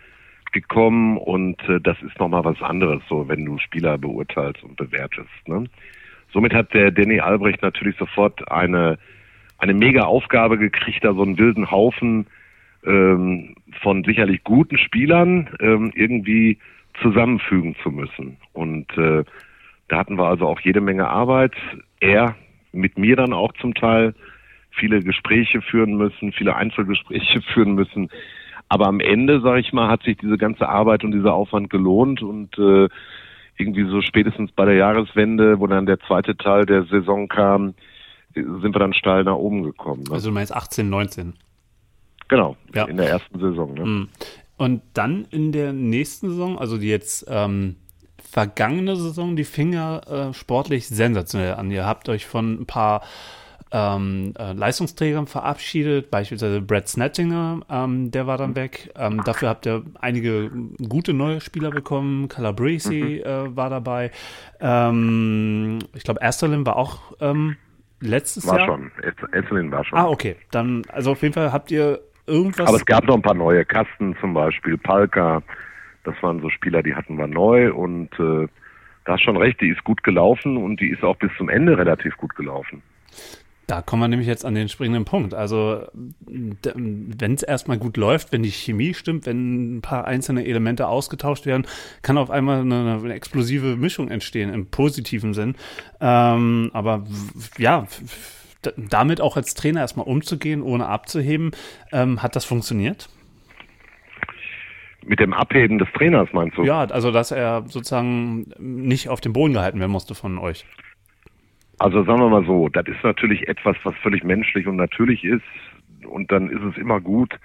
[0.52, 5.28] gekommen und äh, das ist nochmal was anderes, so wenn du Spieler beurteilst und bewertest.
[5.46, 5.64] Ne?
[6.32, 8.98] Somit hat der Danny Albrecht natürlich sofort eine,
[9.58, 12.26] eine mega Aufgabe gekriegt, da so einen wilden Haufen
[12.84, 16.58] ähm, von sicherlich guten Spielern ähm, irgendwie
[17.02, 18.36] zusammenfügen zu müssen.
[18.52, 19.24] Und äh,
[19.88, 21.52] da hatten wir also auch jede Menge Arbeit.
[22.00, 22.36] Er
[22.72, 24.14] mit mir dann auch zum Teil
[24.70, 28.10] viele Gespräche führen müssen, viele Einzelgespräche führen müssen.
[28.68, 32.22] Aber am Ende, sage ich mal, hat sich diese ganze Arbeit und dieser Aufwand gelohnt
[32.22, 32.88] und äh,
[33.56, 37.74] irgendwie so spätestens bei der Jahreswende, wo dann der zweite Teil der Saison kam,
[38.34, 40.04] sind wir dann steil nach oben gekommen.
[40.04, 40.12] Ne?
[40.12, 41.34] Also du meinst 18, 19?
[42.28, 42.84] Genau, ja.
[42.84, 43.74] in der ersten Saison.
[43.74, 43.84] Ne?
[43.84, 44.08] Mhm.
[44.56, 47.76] Und dann in der nächsten Saison, also die jetzt ähm,
[48.22, 51.70] vergangene Saison, die fing ja äh, sportlich sensationell an.
[51.70, 53.02] Ihr habt euch von ein paar
[53.70, 58.90] ähm, äh, Leistungsträgern verabschiedet, beispielsweise Brad Snettinger, ähm, der war dann weg.
[58.96, 60.50] Ähm, dafür habt ihr einige
[60.88, 62.28] gute neue Spieler bekommen.
[62.28, 63.30] Calabresi mhm.
[63.30, 64.10] äh, war dabei.
[64.60, 67.56] Ähm, ich glaube, Esterlin war auch ähm,
[68.00, 68.68] letztes war Jahr.
[68.68, 68.90] War schon.
[69.32, 69.98] Esterlin war schon.
[69.98, 70.36] Ah, okay.
[70.50, 72.68] Dann, also auf jeden Fall habt ihr irgendwas.
[72.68, 73.64] Aber es gab noch ein paar neue.
[73.64, 75.42] Kasten zum Beispiel, Palka.
[76.04, 78.48] Das waren so Spieler, die hatten wir neu und äh,
[79.04, 81.76] da hast schon recht, die ist gut gelaufen und die ist auch bis zum Ende
[81.76, 82.82] relativ gut gelaufen.
[83.68, 85.34] Da kommen wir nämlich jetzt an den springenden Punkt.
[85.34, 85.82] Also,
[86.26, 91.44] wenn es erstmal gut läuft, wenn die Chemie stimmt, wenn ein paar einzelne Elemente ausgetauscht
[91.44, 91.66] werden,
[92.00, 95.54] kann auf einmal eine, eine explosive Mischung entstehen, im positiven Sinn.
[96.00, 97.04] Ähm, aber
[97.58, 97.86] ja,
[98.62, 101.52] damit auch als Trainer erstmal umzugehen, ohne abzuheben,
[101.92, 103.08] ähm, hat das funktioniert?
[105.04, 106.64] Mit dem Abheben des Trainers meinst du?
[106.64, 110.66] Ja, also dass er sozusagen nicht auf dem Boden gehalten werden musste von euch.
[111.78, 115.42] Also sagen wir mal so, das ist natürlich etwas, was völlig menschlich und natürlich ist.
[116.06, 117.38] Und dann ist es immer gut,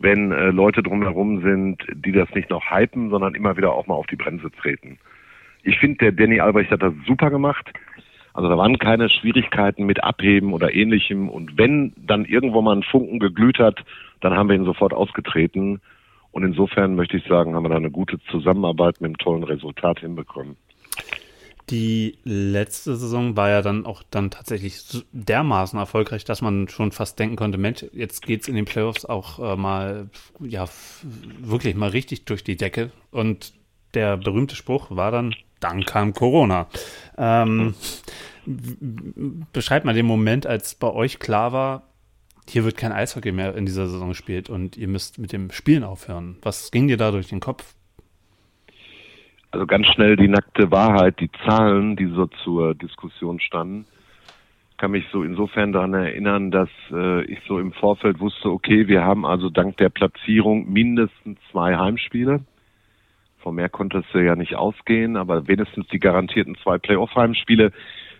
[0.00, 3.94] wenn äh, Leute drumherum sind, die das nicht noch hypen, sondern immer wieder auch mal
[3.94, 4.98] auf die Bremse treten.
[5.62, 7.70] Ich finde, der Danny Albrecht hat das super gemacht.
[8.32, 11.28] Also da waren keine Schwierigkeiten mit Abheben oder ähnlichem.
[11.28, 13.84] Und wenn dann irgendwo mal ein Funken geglüht hat,
[14.20, 15.80] dann haben wir ihn sofort ausgetreten.
[16.32, 20.00] Und insofern möchte ich sagen, haben wir da eine gute Zusammenarbeit mit einem tollen Resultat
[20.00, 20.56] hinbekommen.
[21.70, 27.18] Die letzte Saison war ja dann auch dann tatsächlich dermaßen erfolgreich, dass man schon fast
[27.18, 30.66] denken konnte, Mensch, jetzt geht es in den Playoffs auch äh, mal, ja,
[31.38, 32.90] wirklich mal richtig durch die Decke.
[33.12, 33.52] Und
[33.94, 36.66] der berühmte Spruch war dann, dann kam Corona.
[37.16, 37.74] Ähm,
[39.52, 41.82] beschreibt mal den Moment, als bei euch klar war,
[42.48, 45.84] hier wird kein Eishockey mehr in dieser Saison gespielt und ihr müsst mit dem Spielen
[45.84, 46.36] aufhören.
[46.42, 47.74] Was ging dir da durch den Kopf?
[49.52, 53.86] also ganz schnell die nackte Wahrheit, die Zahlen, die so zur Diskussion standen,
[54.78, 59.04] kann mich so insofern daran erinnern, dass äh, ich so im Vorfeld wusste, okay, wir
[59.04, 62.40] haben also dank der Platzierung mindestens zwei Heimspiele.
[63.42, 67.72] Von mehr konnte es ja nicht ausgehen, aber wenigstens die garantierten zwei Playoff-Heimspiele.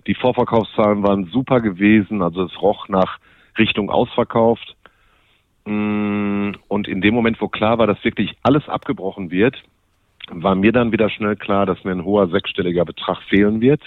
[0.06, 3.18] Die Vorverkaufszahlen waren super gewesen, also es roch nach
[3.58, 4.76] Richtung ausverkauft.
[5.66, 9.62] Mm, und in dem Moment, wo klar war, dass wirklich alles abgebrochen wird,
[10.30, 13.82] war mir dann wieder schnell klar, dass mir ein hoher sechsstelliger Betrag fehlen wird.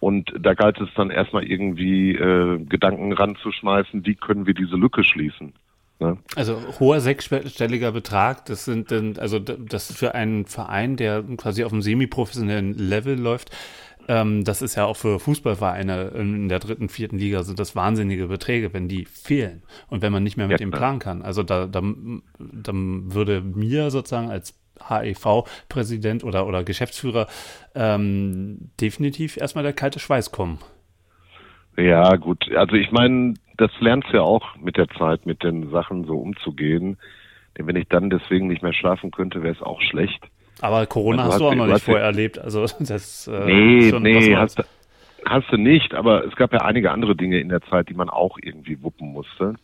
[0.00, 5.02] Und da galt es dann erstmal irgendwie äh, Gedanken ranzuschmeißen, wie können wir diese Lücke
[5.02, 5.54] schließen.
[6.00, 6.18] Ne?
[6.34, 11.72] Also hoher sechsstelliger Betrag, das sind dann, also das für einen Verein, der quasi auf
[11.72, 13.50] einem semi-professionellen Level läuft,
[14.08, 18.26] ähm, das ist ja auch für Fußballvereine in der dritten, vierten Liga sind das wahnsinnige
[18.26, 21.22] Beträge, wenn die fehlen und wenn man nicht mehr mit ja, dem planen kann.
[21.22, 21.80] Also da, da,
[22.38, 27.28] dann würde mir sozusagen als HEV-Präsident oder, oder Geschäftsführer
[27.74, 30.58] ähm, definitiv erstmal der kalte Schweiß kommen.
[31.76, 32.50] Ja, gut.
[32.54, 36.18] Also ich meine, das lernst du ja auch mit der Zeit, mit den Sachen so
[36.18, 36.98] umzugehen.
[37.56, 40.20] Denn wenn ich dann deswegen nicht mehr schlafen könnte, wäre es auch schlecht.
[40.60, 42.38] Aber Corona also, hast du auch noch nicht vorher erlebt.
[42.38, 44.62] Also das äh, nee, nee, hast,
[45.24, 45.94] hast du nicht.
[45.94, 49.12] Aber es gab ja einige andere Dinge in der Zeit, die man auch irgendwie wuppen
[49.12, 49.54] musste.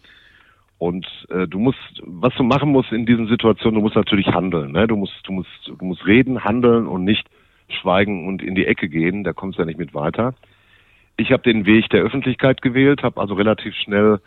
[0.79, 4.73] Und äh, du musst, was du machen musst in diesen Situationen, du musst natürlich handeln.
[4.73, 4.87] Ne?
[4.87, 7.27] Du musst, du musst, du musst reden, handeln und nicht
[7.69, 9.23] schweigen und in die Ecke gehen.
[9.23, 10.35] Da kommst du ja nicht mit weiter.
[11.21, 14.21] Ich habe den Weg der Öffentlichkeit gewählt, habe also relativ schnell.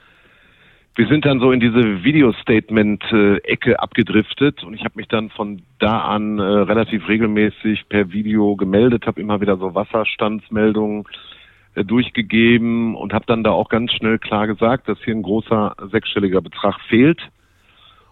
[0.95, 6.01] Wir sind dann so in diese Video-Statement-Ecke abgedriftet und ich habe mich dann von da
[6.01, 11.05] an äh, relativ regelmäßig per Video gemeldet, habe immer wieder so Wasserstandsmeldungen
[11.73, 15.75] äh, durchgegeben und habe dann da auch ganz schnell klar gesagt, dass hier ein großer
[15.91, 17.23] sechsstelliger Betrag fehlt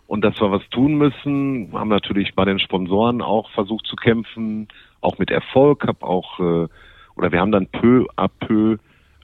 [0.08, 1.70] und dass wir was tun müssen.
[1.72, 4.70] Haben natürlich bei den Sponsoren auch versucht zu kämpfen,
[5.02, 5.86] auch mit Erfolg.
[5.86, 6.68] Hab auch äh,
[7.16, 8.78] oder wir haben dann peu à peu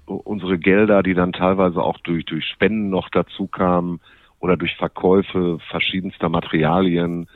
[0.05, 3.99] unsere Gelder, die dann teilweise auch durch, durch Spenden noch dazu kamen
[4.39, 7.27] oder durch Verkäufe verschiedenster Materialien,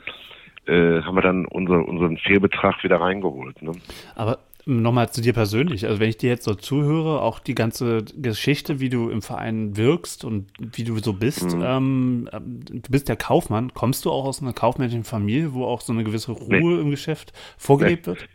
[0.66, 3.60] äh, haben wir dann unser, unseren Fehlbetrag wieder reingeholt.
[3.62, 3.72] Ne?
[4.14, 5.86] Aber nochmal zu dir persönlich.
[5.86, 9.76] Also wenn ich dir jetzt so zuhöre, auch die ganze Geschichte, wie du im Verein
[9.76, 11.56] wirkst und wie du so bist.
[11.56, 11.62] Mhm.
[11.64, 13.74] Ähm, du bist ja Kaufmann.
[13.74, 16.80] Kommst du auch aus einer kaufmännischen Familie, wo auch so eine gewisse Ruhe nee.
[16.80, 18.12] im Geschäft vorgelebt nee.
[18.12, 18.28] wird?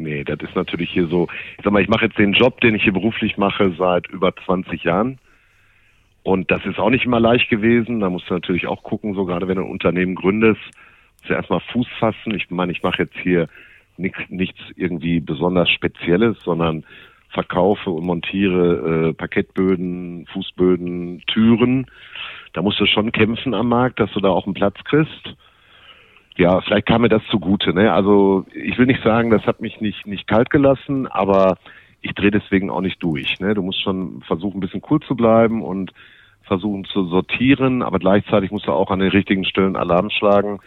[0.00, 1.26] Nee, das ist natürlich hier so.
[1.56, 4.32] Ich sag mal, ich mache jetzt den Job, den ich hier beruflich mache, seit über
[4.44, 5.18] 20 Jahren.
[6.22, 7.98] Und das ist auch nicht immer leicht gewesen.
[7.98, 10.60] Da musst du natürlich auch gucken, so gerade wenn du ein Unternehmen gründest,
[11.16, 12.32] musst du erstmal Fuß fassen.
[12.34, 13.48] Ich meine, ich mache jetzt hier
[13.96, 16.84] nichts, nichts irgendwie besonders Spezielles, sondern
[17.30, 21.86] verkaufe und montiere äh, Parkettböden, Fußböden, Türen.
[22.52, 25.34] Da musst du schon kämpfen am Markt, dass du da auch einen Platz kriegst.
[26.38, 27.74] Ja, vielleicht kam mir das zugute.
[27.74, 27.92] Ne?
[27.92, 31.58] Also ich will nicht sagen, das hat mich nicht, nicht kalt gelassen, aber
[32.00, 33.40] ich drehe deswegen auch nicht durch.
[33.40, 33.54] Ne?
[33.54, 35.92] Du musst schon versuchen, ein bisschen cool zu bleiben und
[36.44, 40.60] versuchen zu sortieren, aber gleichzeitig musst du auch an den richtigen Stellen Alarm schlagen,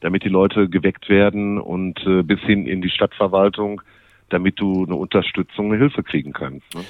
[0.00, 3.82] damit die Leute geweckt werden und äh, bis hin in die Stadtverwaltung,
[4.28, 6.72] damit du eine Unterstützung, eine Hilfe kriegen kannst.
[6.72, 6.84] Ne?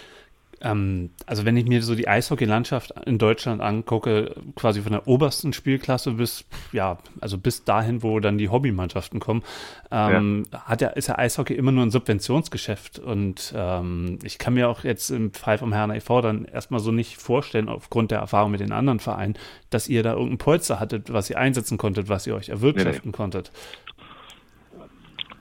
[0.66, 5.52] Ähm, also wenn ich mir so die Eishockeylandschaft in Deutschland angucke, quasi von der obersten
[5.52, 9.42] Spielklasse bis, ja, also bis dahin, wo dann die Hobbymannschaften kommen,
[9.90, 10.64] ähm, ja.
[10.64, 12.98] hat ja, ist ja Eishockey immer nur ein Subventionsgeschäft.
[12.98, 16.20] Und ähm, ich kann mir auch jetzt im Fall vom Herrn e.V.
[16.20, 19.34] dann erstmal so nicht vorstellen, aufgrund der Erfahrung mit den anderen Vereinen,
[19.70, 23.10] dass ihr da irgendein Polster hattet, was ihr einsetzen konntet, was ihr euch erwirtschaften nee,
[23.10, 23.12] nee.
[23.12, 23.52] konntet.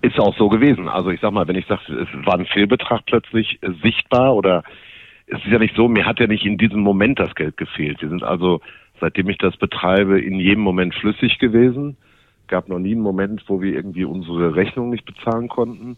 [0.02, 0.88] Ist auch so gewesen.
[0.88, 4.64] Also ich sag mal, wenn ich sage, es war ein Fehlbetrag plötzlich sichtbar oder
[5.28, 8.02] es ist ja nicht so, mir hat ja nicht in diesem Moment das Geld gefehlt.
[8.02, 8.62] Wir sind also,
[9.00, 11.98] seitdem ich das betreibe, in jedem Moment flüssig gewesen.
[12.48, 15.98] Gab noch nie einen Moment, wo wir irgendwie unsere Rechnung nicht bezahlen konnten.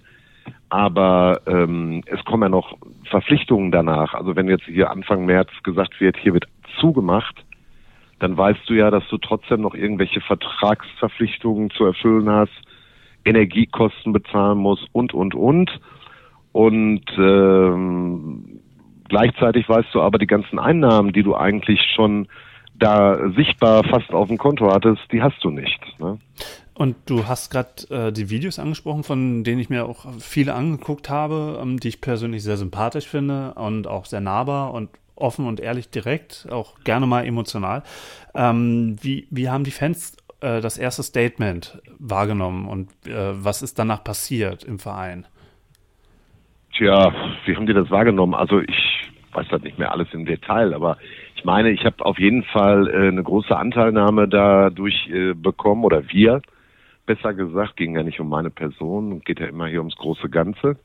[0.69, 2.77] Aber ähm, es kommen ja noch
[3.09, 4.13] Verpflichtungen danach.
[4.13, 6.47] Also wenn jetzt hier Anfang März gesagt wird, hier wird
[6.79, 7.43] zugemacht,
[8.19, 12.53] dann weißt du ja, dass du trotzdem noch irgendwelche Vertragsverpflichtungen zu erfüllen hast,
[13.25, 15.79] Energiekosten bezahlen musst und, und, und.
[16.53, 18.61] Und ähm,
[19.09, 22.27] Gleichzeitig weißt du aber, die ganzen Einnahmen, die du eigentlich schon
[22.75, 25.79] da sichtbar fast auf dem Konto hattest, die hast du nicht.
[25.99, 26.19] Ne?
[26.73, 31.09] Und du hast gerade äh, die Videos angesprochen, von denen ich mir auch viele angeguckt
[31.09, 35.59] habe, ähm, die ich persönlich sehr sympathisch finde und auch sehr nahbar und offen und
[35.59, 37.81] ehrlich direkt, auch gerne mal emotional.
[38.35, 43.79] Ähm, wie, wie haben die Fans äh, das erste Statement wahrgenommen und äh, was ist
[43.79, 45.25] danach passiert im Verein?
[46.77, 47.11] Tja,
[47.45, 48.35] wie haben die das wahrgenommen?
[48.35, 50.97] Also ich weiß das nicht mehr alles im Detail, aber
[51.35, 56.07] ich meine, ich habe auf jeden Fall äh, eine große Anteilnahme dadurch äh, bekommen oder
[56.09, 56.43] wir,
[57.07, 60.77] besser gesagt, ging ja nicht um meine Person, geht ja immer hier ums große Ganze.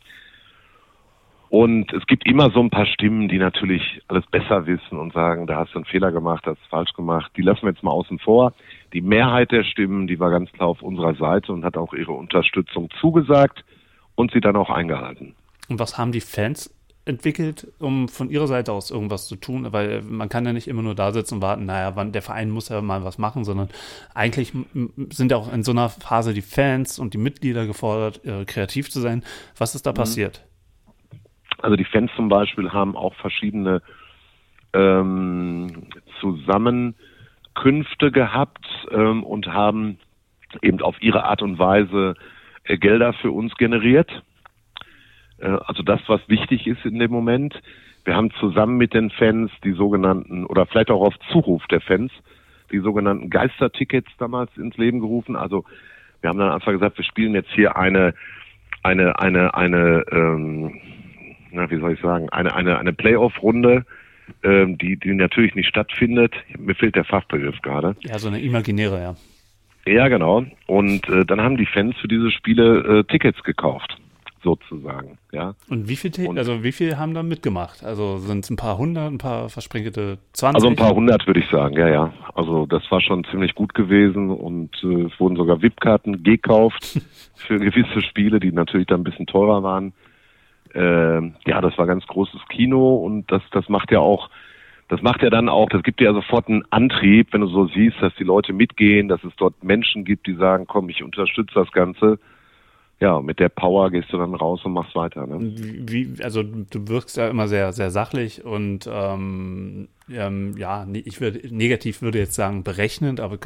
[1.50, 5.46] Und es gibt immer so ein paar Stimmen, die natürlich alles besser wissen und sagen,
[5.46, 7.30] da hast du einen Fehler gemacht, das ist falsch gemacht.
[7.36, 8.54] Die lassen wir jetzt mal außen vor.
[8.94, 12.12] Die Mehrheit der Stimmen, die war ganz klar auf unserer Seite und hat auch ihre
[12.12, 13.62] Unterstützung zugesagt
[14.14, 15.34] und sie dann auch eingehalten.
[15.68, 19.72] Und was haben die Fans entwickelt, um von ihrer Seite aus irgendwas zu tun?
[19.72, 22.50] Weil man kann ja nicht immer nur da sitzen und warten, naja, wann, der Verein
[22.50, 23.68] muss ja mal was machen, sondern
[24.14, 24.52] eigentlich
[25.10, 28.90] sind ja auch in so einer Phase die Fans und die Mitglieder gefordert, äh, kreativ
[28.90, 29.22] zu sein.
[29.56, 29.96] Was ist da mhm.
[29.96, 30.44] passiert?
[31.58, 33.82] Also die Fans zum Beispiel haben auch verschiedene
[34.72, 35.88] ähm,
[36.20, 39.98] Zusammenkünfte gehabt ähm, und haben
[40.60, 42.14] eben auf ihre Art und Weise
[42.64, 44.22] äh, Gelder für uns generiert
[45.48, 47.60] also das, was wichtig ist in dem Moment.
[48.04, 52.10] Wir haben zusammen mit den Fans die sogenannten, oder vielleicht auch auf Zuruf der Fans,
[52.72, 55.36] die sogenannten Geistertickets damals ins Leben gerufen.
[55.36, 55.64] Also
[56.20, 58.14] wir haben dann einfach gesagt, wir spielen jetzt hier eine,
[58.82, 60.80] eine, eine, eine, ähm,
[61.52, 63.84] na, wie soll ich sagen, eine, eine, eine Playoff-Runde,
[64.42, 66.34] ähm, die, die natürlich nicht stattfindet.
[66.58, 67.94] Mir fehlt der Fachbegriff gerade.
[68.00, 69.14] Ja, so eine imaginäre, ja.
[69.84, 70.44] Ja, genau.
[70.66, 74.01] Und äh, dann haben die Fans für diese Spiele äh, Tickets gekauft
[74.42, 75.18] sozusagen.
[75.32, 75.54] Ja.
[75.68, 77.84] Und wie viel, also wie viel haben da mitgemacht?
[77.84, 80.54] Also sind es ein paar hundert, ein paar versprenkelte 20?
[80.56, 82.12] Also ein paar hundert würde ich sagen, ja, ja.
[82.34, 87.00] Also das war schon ziemlich gut gewesen und äh, es wurden sogar VIP-Karten gekauft
[87.34, 89.92] für gewisse Spiele, die natürlich dann ein bisschen teurer waren.
[90.74, 94.30] Äh, ja, das war ganz großes Kino und das, das macht ja auch,
[94.88, 97.96] das macht ja dann auch, das gibt ja sofort einen Antrieb, wenn du so siehst,
[98.00, 101.70] dass die Leute mitgehen, dass es dort Menschen gibt, die sagen, komm, ich unterstütze das
[101.72, 102.18] Ganze
[103.02, 105.26] ja, mit der Power gehst du dann raus und machst weiter.
[105.26, 105.38] Ne?
[105.40, 111.40] Wie, also du wirkst ja immer sehr, sehr sachlich und ähm, ähm, ja, ich würde
[111.52, 113.38] negativ würde jetzt sagen berechnend, aber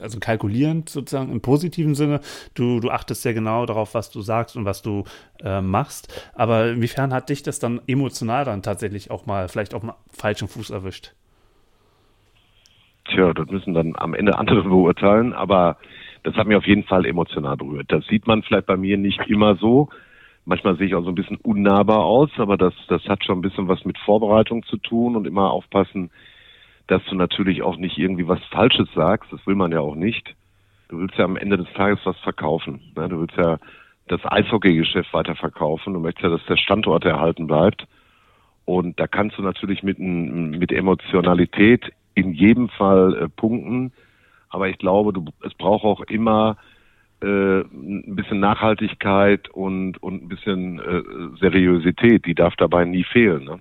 [0.00, 2.20] also kalkulierend sozusagen im positiven Sinne.
[2.54, 5.04] Du, du achtest sehr genau darauf, was du sagst und was du
[5.44, 6.32] äh, machst.
[6.34, 10.48] Aber inwiefern hat dich das dann emotional dann tatsächlich auch mal vielleicht auch mal falschen
[10.48, 11.12] Fuß erwischt?
[13.10, 15.76] Tja, das müssen dann am Ende andere beurteilen, aber
[16.26, 17.92] das hat mich auf jeden Fall emotional berührt.
[17.92, 19.90] Das sieht man vielleicht bei mir nicht immer so.
[20.44, 23.42] Manchmal sehe ich auch so ein bisschen unnahbar aus, aber das, das hat schon ein
[23.42, 26.10] bisschen was mit Vorbereitung zu tun und immer aufpassen,
[26.88, 29.32] dass du natürlich auch nicht irgendwie was Falsches sagst.
[29.32, 30.34] Das will man ja auch nicht.
[30.88, 32.80] Du willst ja am Ende des Tages was verkaufen.
[32.96, 33.08] Ne?
[33.08, 33.58] Du willst ja
[34.08, 35.94] das Eishockeygeschäft weiter verkaufen.
[35.94, 37.86] Du möchtest ja, dass der Standort erhalten bleibt.
[38.64, 43.92] Und da kannst du natürlich mit, mit Emotionalität in jedem Fall äh, punkten.
[44.56, 46.56] Aber ich glaube, du, es braucht auch immer
[47.20, 47.26] äh,
[47.60, 51.02] ein bisschen Nachhaltigkeit und, und ein bisschen äh,
[51.38, 52.24] Seriosität.
[52.24, 53.44] Die darf dabei nie fehlen.
[53.44, 53.60] Ne?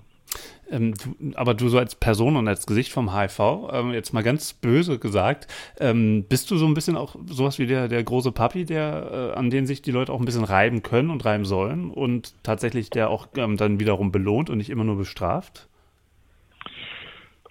[0.71, 3.39] Ähm, du, aber du so als Person und als Gesicht vom HIV,
[3.73, 5.47] ähm, jetzt mal ganz böse gesagt,
[5.81, 9.37] ähm, bist du so ein bisschen auch sowas wie der, der große Papi, der, äh,
[9.37, 12.89] an den sich die Leute auch ein bisschen reiben können und reiben sollen und tatsächlich
[12.89, 15.67] der auch ähm, dann wiederum belohnt und nicht immer nur bestraft?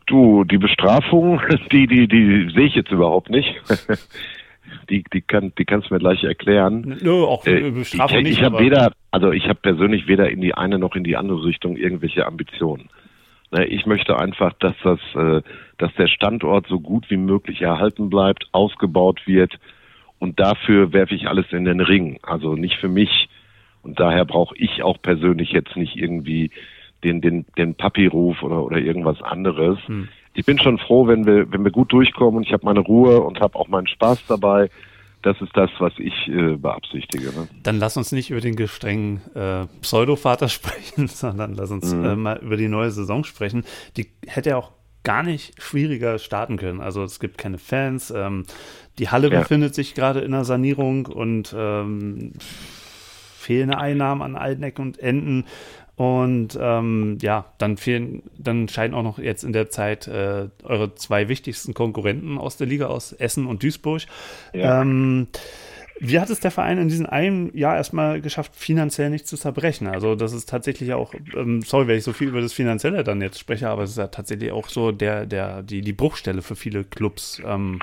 [0.07, 1.41] Du, die Bestrafung,
[1.73, 3.55] die, die, die sehe ich jetzt überhaupt nicht.
[4.91, 6.99] die, die kann, die kannst du mir gleich erklären.
[7.03, 8.39] Nö, auch äh, Bestrafung ich, nicht.
[8.39, 11.45] Ich habe weder, also ich habe persönlich weder in die eine noch in die andere
[11.45, 12.91] Richtung irgendwelche Ambitionen.
[13.51, 15.43] Ne, ich möchte einfach, dass das, äh,
[15.79, 19.59] dass der Standort so gut wie möglich erhalten bleibt, ausgebaut wird
[20.19, 22.19] und dafür werfe ich alles in den Ring.
[22.23, 23.29] Also nicht für mich
[23.83, 26.51] und daher brauche ich auch persönlich jetzt nicht irgendwie
[27.05, 29.79] den, den, den Papi-Ruf oder, oder irgendwas anderes.
[29.87, 30.09] Hm.
[30.35, 33.21] Ich bin schon froh, wenn wir, wenn wir gut durchkommen und ich habe meine Ruhe
[33.21, 34.69] und habe auch meinen Spaß dabei.
[35.23, 37.29] Das ist das, was ich äh, beabsichtige.
[37.29, 37.49] Ne?
[37.63, 42.05] Dann lass uns nicht über den gestrengen äh, Pseudo-Vater sprechen, sondern lass uns mhm.
[42.05, 43.65] äh, mal über die neue Saison sprechen.
[43.97, 46.81] Die hätte ja auch gar nicht schwieriger starten können.
[46.81, 48.13] Also es gibt keine Fans.
[48.15, 48.45] Ähm,
[48.99, 49.41] die Halle ja.
[49.41, 52.33] befindet sich gerade in der Sanierung und ähm,
[53.45, 55.45] fehlende Einnahmen an allen Ecken und Enden.
[55.97, 60.95] Und ähm, ja, dann fehlen, dann scheiden auch noch jetzt in der Zeit äh, eure
[60.97, 64.03] zwei wichtigsten Konkurrenten aus der Liga, aus Essen und Duisburg.
[64.53, 64.83] Ja.
[64.83, 65.29] Ähm,
[66.01, 69.87] wie hat es der Verein in diesem einen Jahr erstmal geschafft, finanziell nicht zu zerbrechen?
[69.87, 73.23] Also, das ist tatsächlich auch, ähm, sorry, wenn ich so viel über das Finanzielle dann
[73.23, 76.57] jetzt spreche, aber es ist ja tatsächlich auch so der, der, die, die Bruchstelle für
[76.57, 77.41] viele Clubs.
[77.47, 77.79] Ähm,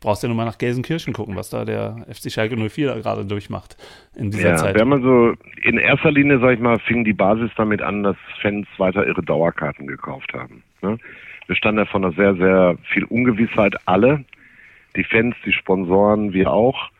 [0.00, 3.76] brauchst ja nur mal nach Gelsenkirchen gucken, was da der FC Schalke 04 gerade durchmacht
[4.16, 4.74] in dieser ja, Zeit.
[4.74, 8.16] Wir haben also in erster Linie, sag ich mal, fing die Basis damit an, dass
[8.40, 10.62] Fans weiter ihre Dauerkarten gekauft haben.
[10.82, 10.98] Ne?
[11.46, 14.24] Wir standen ja von einer sehr, sehr viel Ungewissheit alle.
[14.96, 16.90] Die Fans, die Sponsoren, wir auch.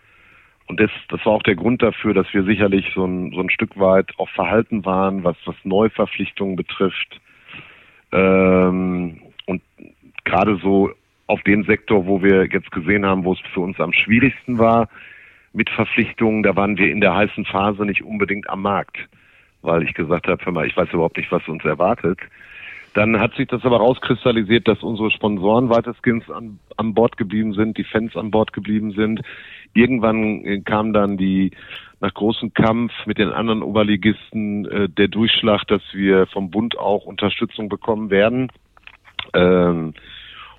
[0.66, 3.50] Und das, das war auch der Grund dafür, dass wir sicherlich so ein, so ein
[3.50, 7.20] Stück weit auch verhalten waren, was, was Neuverpflichtungen betrifft.
[8.12, 9.62] Ähm, und
[10.24, 10.90] gerade so
[11.30, 14.88] auf den Sektor, wo wir jetzt gesehen haben, wo es für uns am schwierigsten war
[15.52, 18.98] mit Verpflichtungen, da waren wir in der heißen Phase nicht unbedingt am Markt,
[19.62, 22.18] weil ich gesagt habe, hör mal, ich weiß überhaupt nicht, was uns erwartet.
[22.94, 27.78] Dann hat sich das aber rauskristallisiert, dass unsere Sponsoren weitestgehend an, an Bord geblieben sind,
[27.78, 29.20] die Fans an Bord geblieben sind.
[29.72, 31.52] Irgendwann kam dann die
[32.00, 37.04] nach großem Kampf mit den anderen Oberligisten äh, der Durchschlag, dass wir vom Bund auch
[37.04, 38.50] Unterstützung bekommen werden.
[39.34, 39.94] Ähm,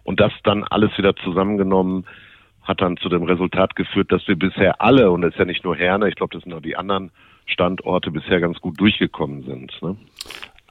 [0.04, 2.06] und das dann alles wieder zusammengenommen
[2.64, 5.64] hat dann zu dem Resultat geführt, dass wir bisher alle, und das ist ja nicht
[5.64, 7.12] nur Herne, ich glaube, das sind auch die anderen
[7.48, 9.74] Standorte bisher ganz gut durchgekommen sind.
[9.82, 9.98] Ne?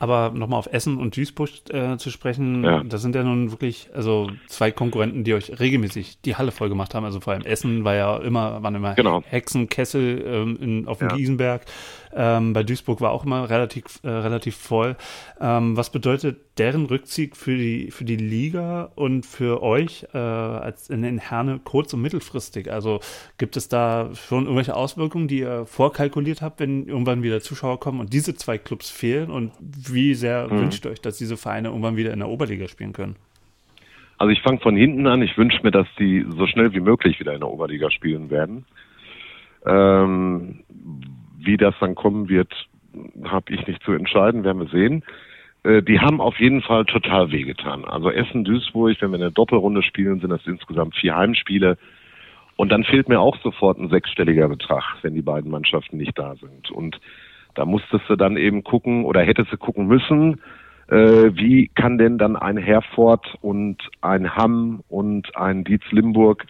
[0.00, 2.82] Aber nochmal auf Essen und Duisburg äh, zu sprechen, ja.
[2.82, 6.94] das sind ja nun wirklich also zwei Konkurrenten, die euch regelmäßig die Halle voll gemacht
[6.94, 7.04] haben.
[7.04, 9.22] Also vor allem Essen war ja immer, waren immer genau.
[9.26, 11.16] Hexenkessel ähm, in, auf dem ja.
[11.16, 11.66] Giesenberg.
[12.14, 14.96] Ähm, bei Duisburg war auch immer relativ, äh, relativ voll.
[15.40, 20.90] Ähm, was bedeutet deren Rückzug für die, für die Liga und für euch äh, als
[20.90, 22.70] in den Herne kurz- und mittelfristig?
[22.70, 23.00] Also
[23.38, 28.00] gibt es da schon irgendwelche Auswirkungen, die ihr vorkalkuliert habt, wenn irgendwann wieder Zuschauer kommen
[28.00, 29.30] und diese zwei Clubs fehlen?
[29.30, 30.60] Und wie sehr mhm.
[30.60, 33.16] wünscht ihr euch, dass diese Vereine irgendwann wieder in der Oberliga spielen können?
[34.18, 35.22] Also ich fange von hinten an.
[35.22, 38.66] Ich wünsche mir, dass die so schnell wie möglich wieder in der Oberliga spielen werden.
[39.64, 40.60] Ähm,
[41.44, 42.52] wie das dann kommen wird,
[43.24, 45.04] habe ich nicht zu entscheiden, werden wir sehen.
[45.62, 47.84] Äh, die haben auf jeden Fall total wehgetan.
[47.84, 51.76] Also Essen, Duisburg, wenn wir eine Doppelrunde spielen, sind das insgesamt vier Heimspiele.
[52.56, 56.34] Und dann fehlt mir auch sofort ein sechsstelliger Betrag, wenn die beiden Mannschaften nicht da
[56.36, 56.70] sind.
[56.70, 57.00] Und
[57.54, 60.40] da musstest du dann eben gucken oder hättest du gucken müssen,
[60.88, 66.46] äh, wie kann denn dann ein Herford und ein Hamm und ein Dietz Limburg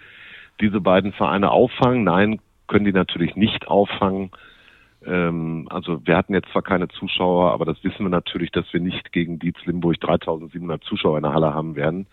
[0.60, 2.04] diese beiden Vereine auffangen?
[2.04, 4.30] Nein, können die natürlich nicht auffangen.
[5.06, 8.80] Ähm, also wir hatten jetzt zwar keine Zuschauer, aber das wissen wir natürlich, dass wir
[8.80, 12.06] nicht gegen Dietz Limburg 3700 Zuschauer in der Halle haben werden.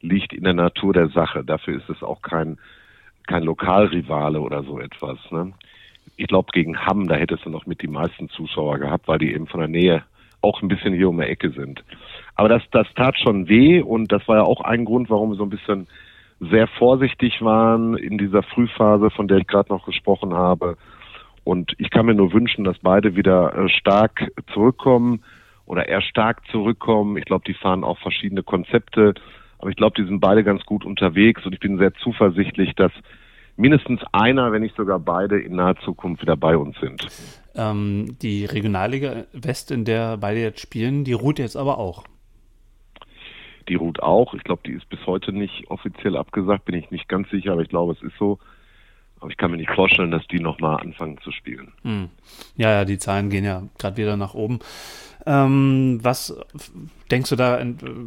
[0.00, 1.44] Liegt in der Natur der Sache.
[1.44, 2.58] Dafür ist es auch kein,
[3.26, 5.18] kein Lokalrivale oder so etwas.
[5.30, 5.52] Ne?
[6.16, 9.32] Ich glaube, gegen Hamm, da hättest du noch mit die meisten Zuschauer gehabt, weil die
[9.32, 10.04] eben von der Nähe
[10.40, 11.82] auch ein bisschen hier um die Ecke sind.
[12.36, 15.36] Aber das, das tat schon weh und das war ja auch ein Grund, warum wir
[15.36, 15.88] so ein bisschen
[16.40, 20.76] sehr vorsichtig waren in dieser Frühphase, von der ich gerade noch gesprochen habe.
[21.48, 25.24] Und ich kann mir nur wünschen, dass beide wieder äh, stark zurückkommen
[25.64, 27.16] oder eher stark zurückkommen.
[27.16, 29.14] Ich glaube, die fahren auch verschiedene Konzepte,
[29.58, 32.92] aber ich glaube, die sind beide ganz gut unterwegs und ich bin sehr zuversichtlich, dass
[33.56, 37.06] mindestens einer, wenn nicht sogar beide in naher Zukunft wieder bei uns sind.
[37.54, 42.04] Ähm, die Regionalliga West, in der beide jetzt spielen, die ruht jetzt aber auch.
[43.70, 44.34] Die ruht auch.
[44.34, 47.62] Ich glaube, die ist bis heute nicht offiziell abgesagt, bin ich nicht ganz sicher, aber
[47.62, 48.38] ich glaube, es ist so.
[49.20, 51.72] Aber ich kann mir nicht vorstellen, dass die nochmal anfangen zu spielen.
[51.82, 52.08] Hm.
[52.56, 54.60] Ja, ja, die Zahlen gehen ja gerade wieder nach oben.
[55.26, 56.38] Ähm, was
[57.10, 57.62] denkst du da,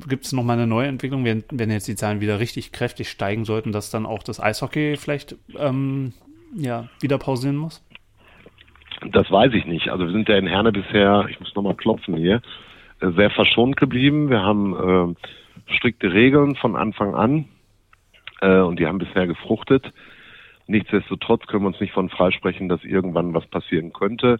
[0.07, 3.45] gibt es nochmal eine neue Entwicklung, wenn, wenn jetzt die Zahlen wieder richtig kräftig steigen
[3.45, 6.13] sollten, dass dann auch das Eishockey vielleicht ähm,
[6.55, 7.83] ja, wieder pausieren muss?
[9.11, 9.89] Das weiß ich nicht.
[9.89, 12.41] Also wir sind ja in Herne bisher, ich muss nochmal klopfen hier,
[13.01, 14.29] äh, sehr verschont geblieben.
[14.29, 17.45] Wir haben äh, strikte Regeln von Anfang an
[18.41, 19.91] äh, und die haben bisher gefruchtet.
[20.71, 24.39] Nichtsdestotrotz können wir uns nicht von freisprechen, dass irgendwann was passieren könnte.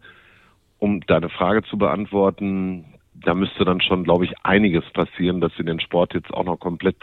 [0.79, 5.65] Um deine Frage zu beantworten, da müsste dann schon, glaube ich, einiges passieren, dass sie
[5.65, 6.95] den Sport jetzt auch noch komplett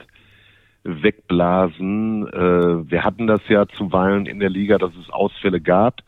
[0.82, 2.26] wegblasen.
[2.26, 6.00] Äh, wir hatten das ja zuweilen in der Liga, dass es Ausfälle gab.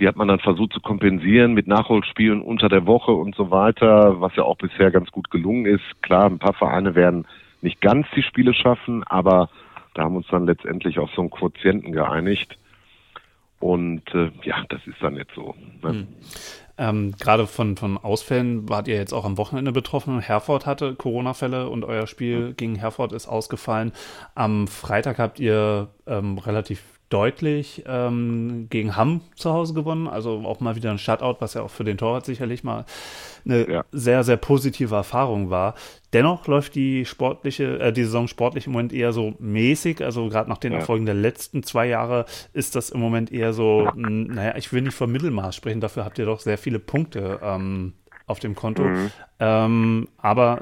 [0.00, 4.20] Die hat man dann versucht zu kompensieren mit Nachholspielen unter der Woche und so weiter,
[4.20, 6.02] was ja auch bisher ganz gut gelungen ist.
[6.02, 7.24] Klar, ein paar Vereine werden
[7.62, 9.48] nicht ganz die Spiele schaffen, aber
[9.96, 12.58] da haben wir uns dann letztendlich auf so einen Quotienten geeinigt.
[13.58, 15.54] Und äh, ja, das ist dann jetzt so.
[15.82, 15.90] Ne?
[15.90, 16.06] Hm.
[16.78, 20.20] Ähm, Gerade von, von Ausfällen wart ihr jetzt auch am Wochenende betroffen.
[20.20, 22.56] Herford hatte Corona-Fälle und euer Spiel hm.
[22.56, 23.92] gegen Herford ist ausgefallen.
[24.34, 30.08] Am Freitag habt ihr ähm, relativ deutlich ähm, gegen Hamm zu Hause gewonnen.
[30.08, 32.84] Also auch mal wieder ein Shutout, was ja auch für den Torwart sicherlich mal
[33.44, 33.84] eine ja.
[33.92, 35.74] sehr, sehr positive Erfahrung war.
[36.12, 40.02] Dennoch läuft die sportliche, äh, die Saison sportlich im Moment eher so mäßig.
[40.02, 40.78] Also gerade nach den ja.
[40.78, 44.94] Erfolgen der letzten zwei Jahre ist das im Moment eher so, naja, ich will nicht
[44.94, 47.92] vom Mittelmaß sprechen, dafür habt ihr doch sehr viele Punkte ähm,
[48.26, 48.82] auf dem Konto.
[48.82, 49.10] Mhm.
[49.38, 50.60] Ähm, aber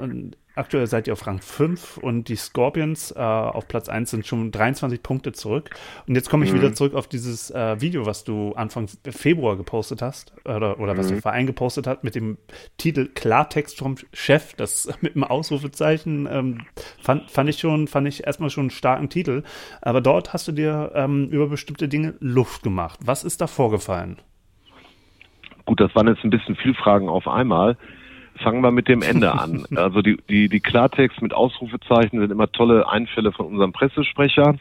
[0.55, 4.51] Aktuell seid ihr auf Rang 5 und die Scorpions äh, auf Platz 1 sind schon
[4.51, 5.71] 23 Punkte zurück.
[6.07, 6.57] Und jetzt komme ich mhm.
[6.57, 10.97] wieder zurück auf dieses äh, Video, was du Anfang Februar gepostet hast, oder, oder mhm.
[10.97, 12.37] was der Verein gepostet hat, mit dem
[12.77, 16.61] Titel Klartext vom Chef, das mit einem Ausrufezeichen, ähm,
[17.01, 19.43] fand, fand ich schon, fand ich erstmal schon einen starken Titel.
[19.81, 22.99] Aber dort hast du dir ähm, über bestimmte Dinge Luft gemacht.
[23.03, 24.17] Was ist da vorgefallen?
[25.65, 27.75] Gut, das waren jetzt ein bisschen viel Fragen auf einmal.
[28.41, 29.65] Fangen wir mit dem Ende an.
[29.75, 34.55] Also die, die, die Klartext mit Ausrufezeichen sind immer tolle Einfälle von unserem Pressesprecher.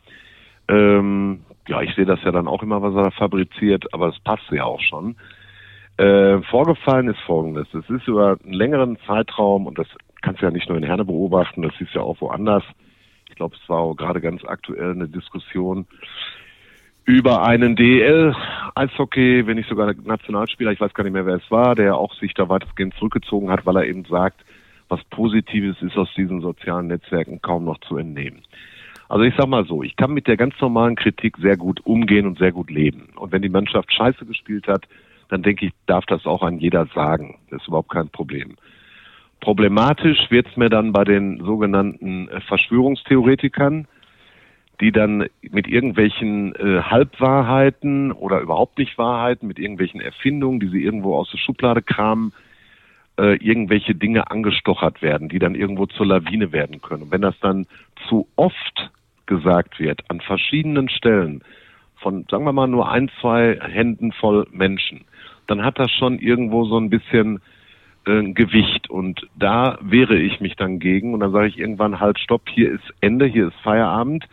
[0.68, 4.50] Ähm, ja, ich sehe das ja dann auch immer, was er fabriziert, aber es passt
[4.50, 5.16] ja auch schon.
[5.96, 7.72] Äh, vorgefallen ist folgendes.
[7.72, 9.86] Es ist über einen längeren Zeitraum, und das
[10.22, 12.64] kannst du ja nicht nur in Herne beobachten, das ist ja auch woanders.
[13.28, 15.86] Ich glaube, es war auch gerade ganz aktuell eine Diskussion
[17.04, 18.34] über einen DL
[18.74, 22.14] Eishockey, wenn nicht sogar Nationalspieler, ich weiß gar nicht mehr, wer es war, der auch
[22.14, 24.44] sich da weitestgehend zurückgezogen hat, weil er eben sagt,
[24.88, 28.42] was Positives ist aus diesen sozialen Netzwerken kaum noch zu entnehmen.
[29.08, 32.26] Also ich sag mal so, ich kann mit der ganz normalen Kritik sehr gut umgehen
[32.26, 33.10] und sehr gut leben.
[33.16, 34.86] Und wenn die Mannschaft scheiße gespielt hat,
[35.28, 37.38] dann denke ich, darf das auch an jeder sagen.
[37.50, 38.56] Das ist überhaupt kein Problem.
[39.40, 43.86] Problematisch wird's mir dann bei den sogenannten Verschwörungstheoretikern,
[44.80, 50.82] die dann mit irgendwelchen äh, Halbwahrheiten oder überhaupt nicht Wahrheiten, mit irgendwelchen Erfindungen, die sie
[50.82, 52.32] irgendwo aus der Schublade kramen,
[53.18, 57.04] äh, irgendwelche Dinge angestochert werden, die dann irgendwo zur Lawine werden können.
[57.04, 57.66] Und wenn das dann
[58.08, 58.90] zu oft
[59.26, 61.42] gesagt wird, an verschiedenen Stellen,
[61.96, 65.04] von, sagen wir mal, nur ein, zwei Händen voll Menschen,
[65.46, 67.40] dann hat das schon irgendwo so ein bisschen
[68.06, 68.90] äh, Gewicht.
[68.90, 72.72] Und da wehre ich mich dann gegen und dann sage ich irgendwann halt, stopp, hier
[72.72, 74.26] ist Ende, hier ist Feierabend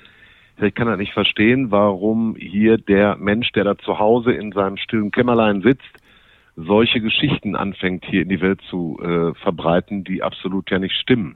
[0.67, 4.77] ich kann das nicht verstehen, warum hier der Mensch, der da zu Hause in seinem
[4.77, 5.89] stillen Kämmerlein sitzt,
[6.55, 11.35] solche Geschichten anfängt hier in die Welt zu äh, verbreiten, die absolut ja nicht stimmen.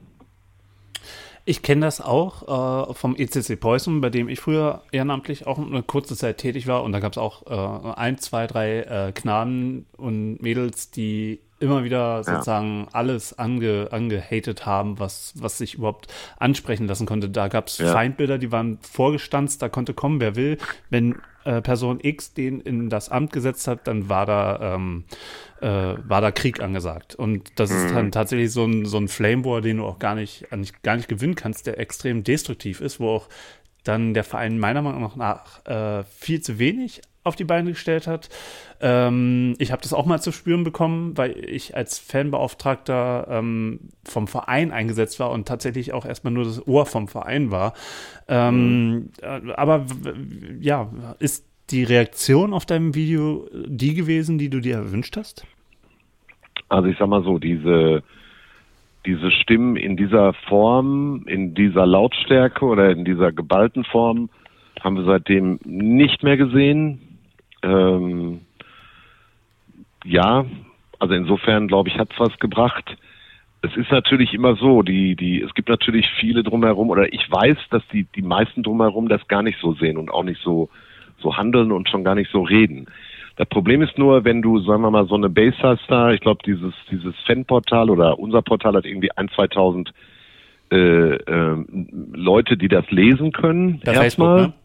[1.47, 5.83] Ich kenne das auch äh, vom ECC Preußen, bei dem ich früher ehrenamtlich auch eine
[5.83, 6.83] kurze Zeit tätig war.
[6.83, 11.83] Und da gab es auch äh, ein, zwei, drei äh, Knaben und Mädels, die immer
[11.83, 12.87] wieder sozusagen ja.
[12.93, 17.29] alles ange, angehatet haben, was, was sich überhaupt ansprechen lassen konnte.
[17.29, 17.91] Da gab es ja.
[17.93, 20.57] Feindbilder, die waren vorgestanzt, da konnte kommen, wer will.
[20.89, 21.15] Wenn
[21.45, 25.05] äh, Person X den in das Amt gesetzt hat, dann war da, ähm,
[25.61, 27.15] äh, war da Krieg angesagt.
[27.15, 30.15] Und das ist dann tatsächlich so ein, so ein Flame War, den du auch gar
[30.15, 30.45] nicht,
[30.83, 33.29] gar nicht gewinnen kannst, der extrem destruktiv ist, wo auch
[33.85, 38.29] dann der Verein meiner Meinung nach äh, viel zu wenig auf die Beine gestellt hat.
[38.79, 44.27] Ähm, ich habe das auch mal zu spüren bekommen, weil ich als Fanbeauftragter ähm, vom
[44.27, 47.73] Verein eingesetzt war und tatsächlich auch erstmal nur das Ohr vom Verein war.
[48.27, 49.85] Ähm, äh, aber
[50.59, 55.47] ja, ist die Reaktion auf deinem Video die gewesen, die du dir erwünscht hast?
[56.69, 58.03] Also ich sag mal so, diese,
[59.05, 64.29] diese Stimmen in dieser Form, in dieser Lautstärke oder in dieser geballten Form
[64.81, 67.19] haben wir seitdem nicht mehr gesehen.
[67.63, 68.41] Ähm,
[70.03, 70.45] ja,
[70.99, 72.97] also insofern glaube ich, hat es was gebracht.
[73.61, 77.57] Es ist natürlich immer so, die, die, es gibt natürlich viele drumherum, oder ich weiß,
[77.71, 80.69] dass die, die meisten drumherum das gar nicht so sehen und auch nicht so,
[81.19, 82.87] so handeln und schon gar nicht so reden.
[83.37, 86.21] Das Problem ist nur, wenn du, sagen wir mal, so eine Base hast da, ich
[86.21, 89.93] glaube, dieses, dieses Fanportal oder unser Portal hat irgendwie ein, 2000
[90.71, 91.65] äh, äh,
[92.13, 93.81] Leute, die das lesen können.
[93.83, 94.37] Bei erstmal.
[94.37, 94.55] Facebook,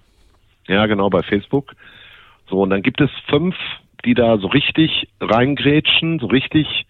[0.69, 0.75] ne?
[0.75, 1.75] Ja, genau, bei Facebook.
[2.49, 3.57] So, und dann gibt es fünf,
[4.05, 6.87] die da so richtig reingrätschen, so richtig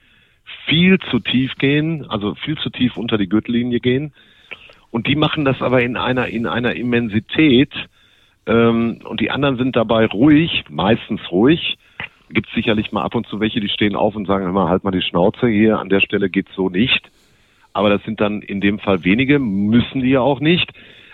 [0.66, 4.12] viel zu tief gehen, also viel zu tief unter die Gürtellinie gehen.
[4.90, 7.72] Und die machen das aber in einer, in einer Immensität.
[8.50, 11.78] Ähm, und die anderen sind dabei ruhig, meistens ruhig.
[12.30, 14.90] Gibt sicherlich mal ab und zu welche, die stehen auf und sagen, mal, halt mal
[14.90, 17.10] die Schnauze hier, an der Stelle geht's so nicht.
[17.72, 20.72] Aber das sind dann in dem Fall wenige, müssen die ja auch nicht.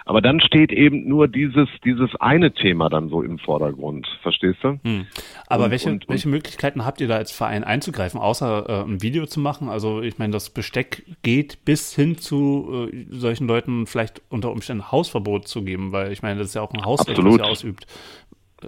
[0.08, 4.06] Aber dann steht eben nur dieses, dieses eine Thema dann so im Vordergrund.
[4.22, 4.78] Verstehst du?
[4.84, 5.06] Hm.
[5.48, 8.88] Aber Und- welche, und- und- welche Möglichkeiten habt ihr da als Verein einzugreifen, außer äh,
[8.88, 9.68] ein Video zu machen?
[9.68, 14.92] Also ich meine, das Besteck geht bis hin zu äh, solchen Leuten vielleicht unter Umständen
[14.92, 17.40] Hausverbot zu geben, weil ich meine, das ist ja auch ein Hausrecht, Absolut.
[17.40, 17.86] das ihr ausübt.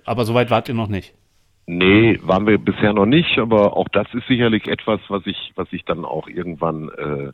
[0.05, 1.15] Aber soweit wart ihr noch nicht.
[1.67, 5.69] Nee, waren wir bisher noch nicht, aber auch das ist sicherlich etwas, was ich, was
[5.71, 7.31] ich dann auch irgendwann äh,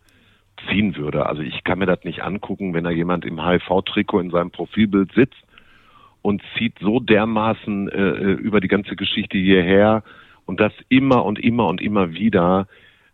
[0.68, 1.26] ziehen würde.
[1.26, 5.12] Also ich kann mir das nicht angucken, wenn da jemand im HIV-Trikot in seinem Profilbild
[5.12, 5.42] sitzt
[6.22, 10.02] und zieht so dermaßen äh, äh, über die ganze Geschichte hierher
[10.46, 12.66] und das immer und immer und immer wieder,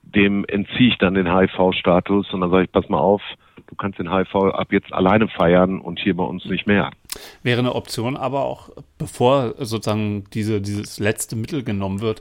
[0.03, 3.23] dem entziehe ich dann den HIV-Status und dann sage ich, pass mal auf,
[3.67, 6.91] du kannst den HIV ab jetzt alleine feiern und hier bei uns nicht mehr.
[7.43, 12.21] Wäre eine Option, aber auch bevor sozusagen diese, dieses letzte Mittel genommen wird,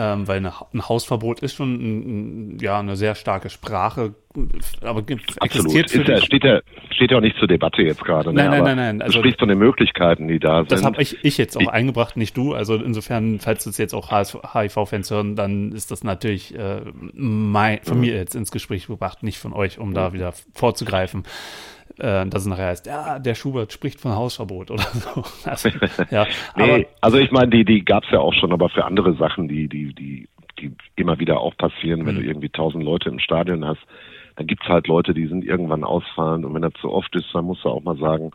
[0.00, 4.14] ähm, weil eine, ein Hausverbot ist schon ein, ein, ja, eine sehr starke Sprache,
[4.80, 5.00] aber
[5.40, 5.74] Absolut.
[5.74, 6.24] existiert ja, dich.
[6.24, 8.32] steht, ja, steht ja auch nicht zur Debatte jetzt gerade.
[8.32, 8.56] Nein, ne?
[8.58, 10.86] nein, nein, nein, Du also- sprichst von den Möglichkeiten, die da Das sind.
[10.86, 12.54] habe ich, ich jetzt auch Ich- eingebracht, nicht du.
[12.54, 16.82] Also insofern, falls das jetzt auch HIV-Fans hören, dann ist das natürlich äh,
[17.14, 21.24] mein, von mir jetzt ins Gespräch gebracht, nicht von euch, um da wieder vorzugreifen.
[21.98, 25.22] Äh, dass es nachher heißt, ja, der Schubert spricht von Hausverbot oder so.
[25.44, 25.68] Also,
[26.10, 26.26] ja,
[26.56, 29.14] Nee, aber also ich meine, die, die gab es ja auch schon, aber für andere
[29.16, 30.28] Sachen, die, die, die,
[30.60, 32.20] die immer wieder auch passieren, wenn Mhm.
[32.20, 33.80] du irgendwie tausend Leute im Stadion hast,
[34.36, 37.44] dann gibt's halt Leute, die sind irgendwann ausfallend und wenn das zu oft ist, dann
[37.44, 38.30] musst du auch mal sagen,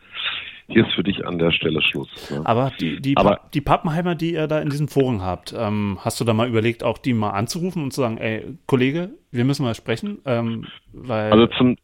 [0.68, 2.10] hier ist für dich an der Stelle Schluss.
[2.32, 2.42] Ne?
[2.46, 6.20] Aber die, die, Aber- die Pappenheimer, die ihr da in diesem Forum habt, ähm, hast
[6.20, 9.64] du da mal überlegt, auch die mal anzurufen und zu sagen, ey, Kollege, wir müssen
[9.64, 10.20] mal sprechen?
[10.26, 11.76] Ähm, weil, Also zum,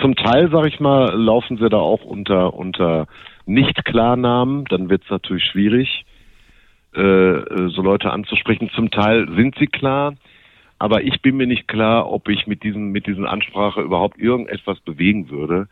[0.00, 3.06] zum Teil, sag ich mal, laufen sie da auch unter, unter
[3.46, 6.04] Nicht-Klarnamen, dann wird's natürlich schwierig,
[6.94, 8.70] äh, äh, so Leute anzusprechen.
[8.74, 10.14] Zum Teil sind sie klar,
[10.78, 14.80] aber ich bin mir nicht klar, ob ich mit diesem, mit diesen Ansprache überhaupt irgendetwas
[14.80, 15.68] bewegen würde.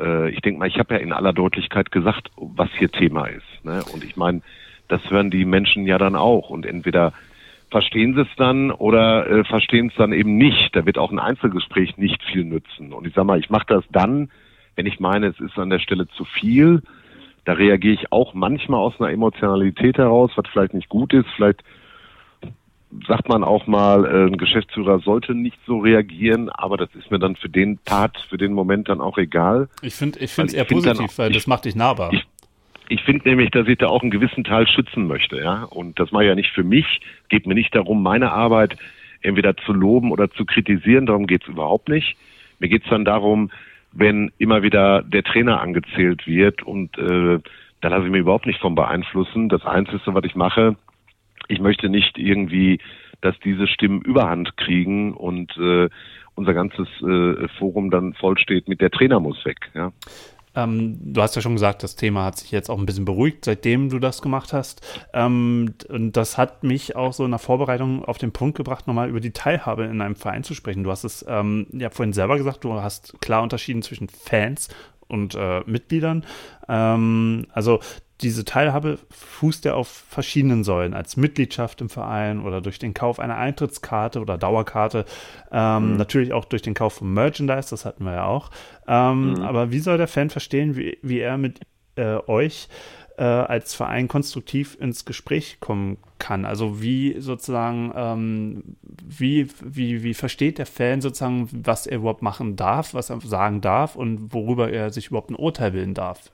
[0.00, 3.64] Äh, ich denke mal, ich habe ja in aller Deutlichkeit gesagt, was hier Thema ist.
[3.64, 3.82] Ne?
[3.92, 4.40] Und ich meine,
[4.88, 6.48] das hören die Menschen ja dann auch.
[6.48, 7.12] Und entweder
[7.70, 10.74] verstehen sie es dann oder äh, verstehen es dann eben nicht.
[10.74, 12.92] Da wird auch ein Einzelgespräch nicht viel nützen.
[12.92, 14.30] Und ich sag mal, ich mache das dann,
[14.76, 16.82] wenn ich meine, es ist an der Stelle zu viel.
[17.44, 21.26] Da reagiere ich auch manchmal aus einer Emotionalität heraus, was vielleicht nicht gut ist.
[21.36, 21.62] Vielleicht
[23.06, 27.18] sagt man auch mal, äh, ein Geschäftsführer sollte nicht so reagieren, aber das ist mir
[27.18, 29.68] dann für den Part, für den Moment dann auch egal.
[29.82, 32.12] ich finde ich finde es eher find positiv, auch- weil ich- das macht dich nahbar.
[32.12, 32.26] ich-
[32.88, 35.64] Ich finde nämlich, dass ich da auch einen gewissen Teil schützen möchte, ja.
[35.64, 37.00] Und das mache ich ja nicht für mich.
[37.28, 38.76] Geht mir nicht darum, meine Arbeit
[39.22, 41.06] entweder zu loben oder zu kritisieren.
[41.06, 42.16] Darum geht's überhaupt nicht.
[42.58, 43.50] Mir geht's dann darum,
[43.92, 47.38] wenn immer wieder der Trainer angezählt wird und äh,
[47.80, 49.48] da lasse ich mich überhaupt nicht von beeinflussen.
[49.48, 50.76] Das Einzige, was ich mache,
[51.48, 52.78] ich möchte nicht irgendwie,
[53.20, 55.88] dass diese Stimmen Überhand kriegen und äh,
[56.34, 59.92] unser ganzes äh, Forum dann voll steht mit der Trainer muss weg, ja.
[60.56, 63.44] Ähm, du hast ja schon gesagt, das Thema hat sich jetzt auch ein bisschen beruhigt,
[63.44, 64.80] seitdem du das gemacht hast.
[65.12, 69.08] Ähm, und das hat mich auch so in der Vorbereitung auf den Punkt gebracht, nochmal
[69.08, 70.82] über die Teilhabe in einem Verein zu sprechen.
[70.82, 74.68] Du hast es ähm, ja vorhin selber gesagt, du hast klar unterschieden zwischen Fans
[75.08, 76.24] und äh, Mitgliedern.
[76.68, 77.80] Ähm, also
[78.22, 83.20] diese Teilhabe fußt ja auf verschiedenen Säulen, als Mitgliedschaft im Verein oder durch den Kauf
[83.20, 85.04] einer Eintrittskarte oder Dauerkarte,
[85.52, 85.96] ähm, mhm.
[85.96, 88.50] natürlich auch durch den Kauf von Merchandise, das hatten wir ja auch.
[88.88, 89.42] Ähm, mhm.
[89.42, 91.60] Aber wie soll der Fan verstehen, wie, wie er mit
[91.96, 92.68] äh, euch
[93.18, 96.44] äh, als Verein konstruktiv ins Gespräch kommen kann?
[96.44, 102.56] Also wie sozusagen, ähm, wie, wie, wie versteht der Fan sozusagen, was er überhaupt machen
[102.56, 106.30] darf, was er sagen darf und worüber er sich überhaupt ein Urteil bilden darf?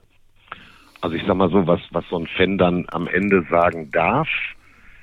[1.01, 4.29] Also ich sag mal so, was, was so ein Fan dann am Ende sagen darf,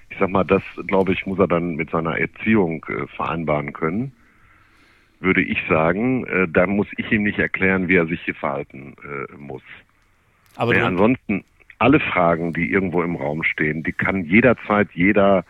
[0.09, 4.12] ich sag mal, das glaube ich, muss er dann mit seiner Erziehung äh, vereinbaren können.
[5.20, 8.97] Würde ich sagen, äh, da muss ich ihm nicht erklären, wie er sich hier verhalten
[9.05, 9.62] äh, muss.
[10.57, 11.45] Aber Wenn ansonsten
[11.81, 15.45] alle Fragen, die irgendwo im Raum stehen, die kann jederzeit jeder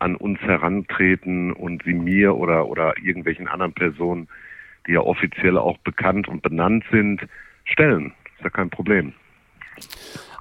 [0.00, 4.28] an uns herantreten und sie mir oder, oder irgendwelchen anderen Personen,
[4.86, 7.20] die ja offiziell auch bekannt und benannt sind,
[7.64, 8.12] stellen.
[8.36, 9.12] Ist ja kein Problem.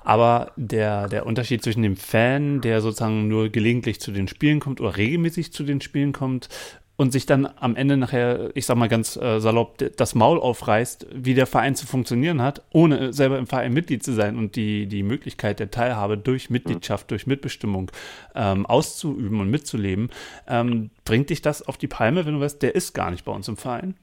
[0.04, 4.82] Aber der, der Unterschied zwischen dem Fan, der sozusagen nur gelegentlich zu den Spielen kommt
[4.82, 6.50] oder regelmäßig zu den Spielen kommt
[6.98, 11.08] und sich dann am Ende nachher, ich sag mal ganz äh, salopp, das Maul aufreißt,
[11.14, 14.88] wie der Verein zu funktionieren hat, ohne selber im Verein Mitglied zu sein und die,
[14.88, 17.92] die Möglichkeit der Teilhabe durch Mitgliedschaft, durch Mitbestimmung
[18.36, 20.10] ähm, auszuüben und mitzuleben,
[20.48, 23.32] ähm, bringt dich das auf die Palme, wenn du weißt, der ist gar nicht bei
[23.32, 23.94] uns im Verein?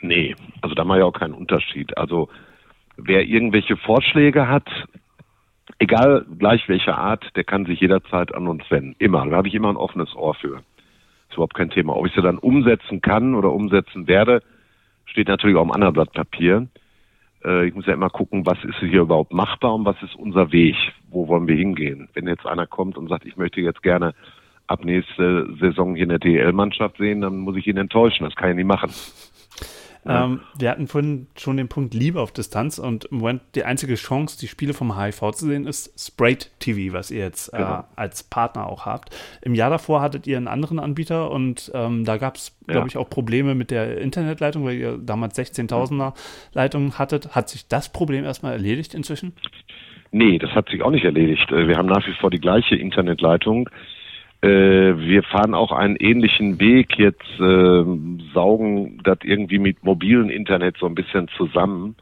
[0.00, 1.96] Nee, also da mache ich auch keinen Unterschied.
[1.96, 2.28] Also
[2.96, 4.68] wer irgendwelche Vorschläge hat,
[5.78, 8.94] egal gleich welcher Art, der kann sich jederzeit an uns wenden.
[8.98, 9.26] Immer.
[9.26, 10.62] Da habe ich immer ein offenes Ohr für.
[11.34, 11.96] Ist überhaupt kein Thema.
[11.96, 14.40] Ob ich sie dann umsetzen kann oder umsetzen werde,
[15.04, 16.68] steht natürlich auch am anderen Blatt Papier.
[17.44, 20.52] Äh, ich muss ja immer gucken, was ist hier überhaupt machbar und was ist unser
[20.52, 20.76] Weg?
[21.10, 22.08] Wo wollen wir hingehen?
[22.14, 24.14] Wenn jetzt einer kommt und sagt, ich möchte jetzt gerne
[24.68, 28.22] ab nächste Saison hier in der DL-Mannschaft sehen, dann muss ich ihn enttäuschen.
[28.22, 28.90] Das kann ich nicht machen.
[30.06, 33.94] Ähm, wir hatten vorhin schon den Punkt Liebe auf Distanz und im Moment die einzige
[33.94, 37.84] Chance, die Spiele vom HIV zu sehen, ist Sprayed TV, was ihr jetzt äh, genau.
[37.96, 39.16] als Partner auch habt.
[39.42, 42.86] Im Jahr davor hattet ihr einen anderen Anbieter und ähm, da gab es, glaube ja.
[42.86, 46.14] ich, auch Probleme mit der Internetleitung, weil ihr damals 16.000er
[46.52, 47.34] Leitungen hattet.
[47.34, 49.32] Hat sich das Problem erstmal erledigt inzwischen?
[50.10, 51.50] Nee, das hat sich auch nicht erledigt.
[51.50, 53.68] Äh, wir haben nach wie vor die gleiche Internetleitung.
[54.44, 56.98] Äh, wir fahren auch einen ähnlichen Weg.
[56.98, 57.84] Jetzt äh,
[58.34, 61.96] saugen das irgendwie mit mobilen Internet so ein bisschen zusammen.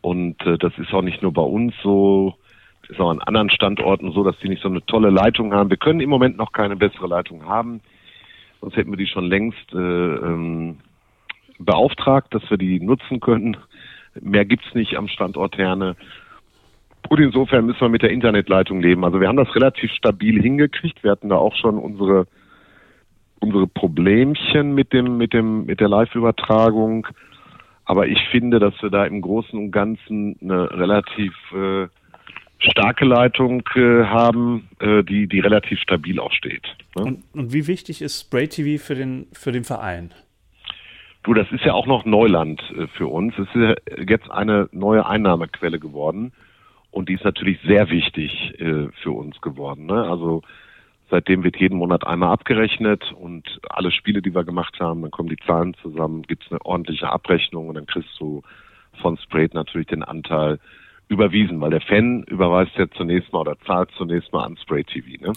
[0.00, 2.34] Und äh, das ist auch nicht nur bei uns so,
[2.88, 5.68] ist auch an anderen Standorten so, dass die nicht so eine tolle Leitung haben.
[5.68, 7.82] Wir können im Moment noch keine bessere Leitung haben.
[8.62, 10.78] Sonst hätten wir die schon längst äh, ähm,
[11.58, 13.58] beauftragt, dass wir die nutzen können.
[14.18, 15.94] Mehr gibt's nicht am Standort Herne.
[17.10, 19.04] Und insofern müssen wir mit der Internetleitung leben.
[19.04, 21.02] Also wir haben das relativ stabil hingekriegt.
[21.02, 22.28] Wir hatten da auch schon unsere
[23.40, 27.08] unsere Problemchen mit dem mit dem mit der Live-Übertragung.
[27.84, 31.88] Aber ich finde, dass wir da im Großen und Ganzen eine relativ äh,
[32.60, 36.62] starke Leitung äh, haben, äh, die die relativ stabil auch steht.
[36.94, 37.02] Ne?
[37.02, 40.12] Und, und wie wichtig ist Spray TV für den für den Verein?
[41.24, 43.34] Du, das ist ja auch noch Neuland äh, für uns.
[43.36, 43.74] Es ist ja
[44.06, 46.32] jetzt eine neue Einnahmequelle geworden.
[46.90, 49.86] Und die ist natürlich sehr wichtig äh, für uns geworden.
[49.86, 50.02] Ne?
[50.02, 50.42] Also
[51.10, 55.28] seitdem wird jeden Monat einmal abgerechnet und alle Spiele, die wir gemacht haben, dann kommen
[55.28, 58.42] die Zahlen zusammen, gibt es eine ordentliche Abrechnung und dann kriegst du
[59.00, 60.58] von Sprayt natürlich den Anteil
[61.08, 65.20] überwiesen, weil der Fan überweist ja zunächst mal oder zahlt zunächst mal an Spray TV.
[65.20, 65.32] Ne?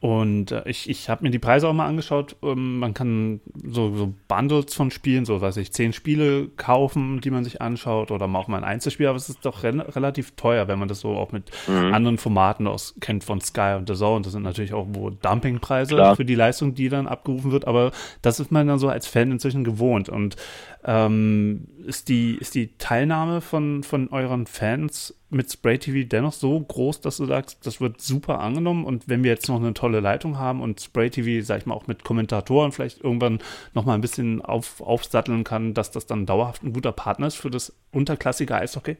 [0.00, 2.34] Und äh, ich, ich habe mir die Preise auch mal angeschaut.
[2.42, 7.30] Ähm, man kann so, so Bundles von Spielen, so weiß ich, zehn Spiele kaufen, die
[7.30, 10.68] man sich anschaut, oder auch mal ein Einzelspiel, aber es ist doch re relativ teuer,
[10.68, 11.92] wenn man das so auch mit mhm.
[11.92, 14.22] anderen Formaten aus kennt von Sky und The Zone.
[14.22, 17.92] Das sind natürlich auch wo Dumpingpreise für die Leistung, die dann abgerufen wird, aber
[18.22, 20.08] das ist man dann so als Fan inzwischen gewohnt.
[20.08, 20.36] Und
[20.82, 26.58] ähm, ist, die, ist die Teilnahme von, von euren Fans mit Spray TV dennoch so
[26.58, 30.00] groß, dass du sagst, das wird super angenommen und wenn wir jetzt noch eine tolle
[30.00, 33.38] Leitung haben und Spray TV, sag ich mal, auch mit Kommentatoren vielleicht irgendwann
[33.74, 37.36] noch mal ein bisschen auf, aufsatteln kann, dass das dann dauerhaft ein guter Partner ist
[37.36, 38.96] für das unterklassige Eishockey?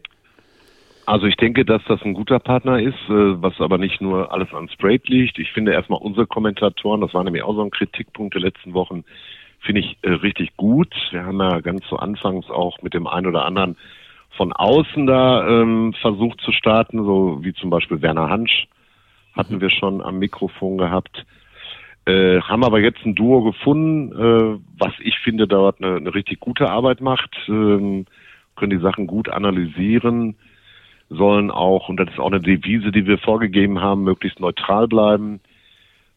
[1.07, 4.53] Also ich denke, dass das ein guter Partner ist, äh, was aber nicht nur alles
[4.53, 5.39] an Sprayt liegt.
[5.39, 9.05] Ich finde erstmal unsere Kommentatoren, das war nämlich auch so ein Kritikpunkt der letzten Wochen,
[9.61, 10.95] finde ich äh, richtig gut.
[11.11, 13.77] Wir haben ja ganz zu Anfangs auch mit dem einen oder anderen
[14.41, 18.69] von außen da ähm, versucht zu starten, so wie zum Beispiel Werner Hansch
[19.35, 19.61] hatten mhm.
[19.61, 21.27] wir schon am Mikrofon gehabt.
[22.07, 26.41] Äh, haben aber jetzt ein Duo gefunden, äh, was ich finde dort eine, eine richtig
[26.41, 28.07] gute Arbeit macht, ähm,
[28.57, 30.37] können die Sachen gut analysieren,
[31.11, 35.41] sollen auch, und das ist auch eine Devise, die wir vorgegeben haben, möglichst neutral bleiben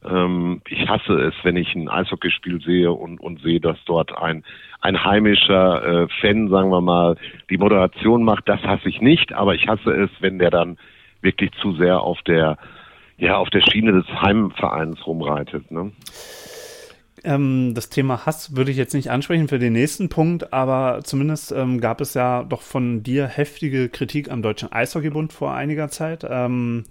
[0.09, 4.43] Ähm, ich hasse es, wenn ich ein Eishockeyspiel sehe und, und sehe, dass dort ein,
[4.81, 7.15] ein heimischer äh, Fan, sagen wir mal,
[7.49, 8.47] die Moderation macht.
[8.47, 10.77] Das hasse ich nicht, aber ich hasse es, wenn der dann
[11.21, 12.57] wirklich zu sehr auf der,
[13.17, 15.71] ja, auf der Schiene des Heimvereins rumreitet.
[15.71, 15.91] Ne?
[17.23, 21.51] Ähm, das Thema Hass würde ich jetzt nicht ansprechen für den nächsten Punkt, aber zumindest
[21.53, 26.25] ähm, gab es ja doch von dir heftige Kritik am Deutschen Eishockeybund vor einiger Zeit.
[26.29, 26.83] Ähm,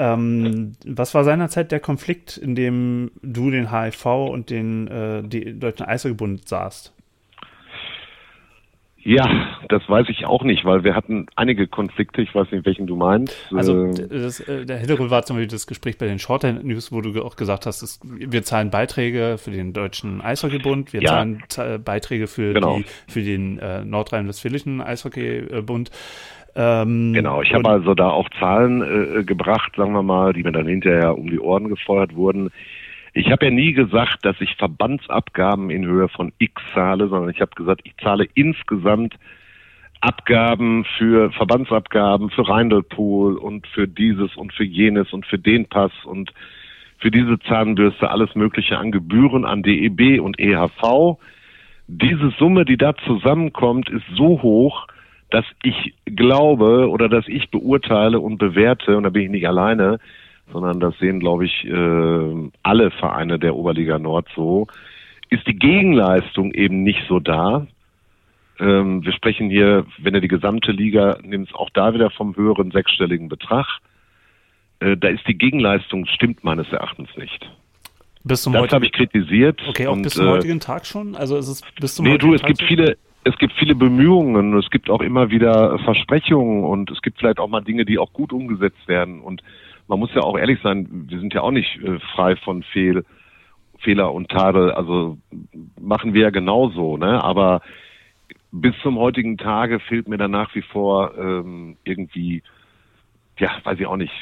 [0.00, 0.72] mhm.
[0.86, 5.22] was war seinerzeit der Konflikt, in dem du den HIV und den äh,
[5.54, 6.94] Deutschen Eishockeybund sahst?
[9.02, 12.20] Ja, das weiß ich auch nicht, weil wir hatten einige Konflikte.
[12.20, 13.34] Ich weiß nicht, welchen du meinst.
[13.54, 16.92] Also ähm, das, äh, der Hintergrund war zum Beispiel das Gespräch bei den Shorthand News,
[16.92, 21.08] wo du auch gesagt hast, dass wir zahlen Beiträge für den Deutschen Eishockeybund, wir ja.
[21.48, 22.76] zahlen Beiträge für, genau.
[22.76, 25.90] die, für den äh, Nordrhein-Westfälischen Eishockeybund.
[26.60, 30.52] Ähm, genau, ich habe also da auch Zahlen äh, gebracht, sagen wir mal, die mir
[30.52, 32.50] dann hinterher um die Ohren gefeuert wurden.
[33.14, 37.40] Ich habe ja nie gesagt, dass ich Verbandsabgaben in Höhe von X zahle, sondern ich
[37.40, 39.14] habe gesagt, ich zahle insgesamt
[40.02, 45.92] Abgaben für Verbandsabgaben für Rheindelpool und für dieses und für jenes und für den Pass
[46.04, 46.30] und
[46.98, 51.16] für diese Zahnbürste alles Mögliche an Gebühren an DEB und EHV.
[51.86, 54.86] Diese Summe, die da zusammenkommt, ist so hoch,
[55.30, 59.98] dass ich glaube oder dass ich beurteile und bewerte, und da bin ich nicht alleine,
[60.52, 64.66] sondern das sehen, glaube ich, äh, alle Vereine der Oberliga Nord so,
[65.30, 67.66] ist die Gegenleistung eben nicht so da.
[68.58, 72.72] Ähm, wir sprechen hier, wenn du die gesamte Liga nimmst, auch da wieder vom höheren
[72.72, 73.66] sechsstelligen Betrag.
[74.80, 77.48] Äh, da ist die Gegenleistung, stimmt meines Erachtens nicht.
[78.22, 79.60] Bis zum das habe ich kritisiert.
[79.66, 81.14] Okay, auch und, bis zum äh, heutigen Tag schon?
[81.14, 83.74] Also ist es bis zum nee, heutigen du, es Tag gibt viele, es gibt viele
[83.74, 87.98] Bemühungen, es gibt auch immer wieder Versprechungen und es gibt vielleicht auch mal Dinge, die
[87.98, 89.20] auch gut umgesetzt werden.
[89.20, 89.42] Und
[89.88, 93.04] man muss ja auch ehrlich sein, wir sind ja auch nicht äh, frei von Fehl,
[93.78, 94.72] Fehler und Tadel.
[94.72, 95.18] Also
[95.78, 97.22] machen wir ja genauso, ne?
[97.22, 97.60] Aber
[98.52, 102.42] bis zum heutigen Tage fehlt mir dann nach wie vor ähm, irgendwie,
[103.38, 104.12] ja, weiß ich auch nicht.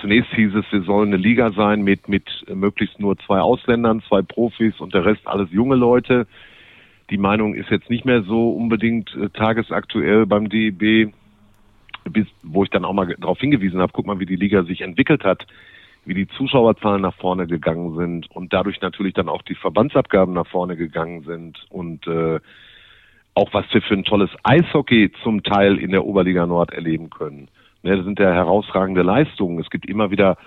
[0.00, 4.22] Zunächst hieß es, wir sollen eine Liga sein mit mit möglichst nur zwei Ausländern, zwei
[4.22, 6.26] Profis und der Rest alles junge Leute.
[7.10, 11.12] Die Meinung ist jetzt nicht mehr so unbedingt äh, tagesaktuell beim DEB
[12.10, 14.80] bis, wo ich dann auch mal darauf hingewiesen habe, guck mal, wie die Liga sich
[14.80, 15.46] entwickelt hat,
[16.04, 20.46] wie die Zuschauerzahlen nach vorne gegangen sind und dadurch natürlich dann auch die Verbandsabgaben nach
[20.46, 22.38] vorne gegangen sind und äh,
[23.34, 27.48] auch was wir für ein tolles Eishockey zum Teil in der Oberliga Nord erleben können.
[27.82, 29.60] Ne, das sind ja herausragende Leistungen.
[29.60, 30.38] Es gibt immer wieder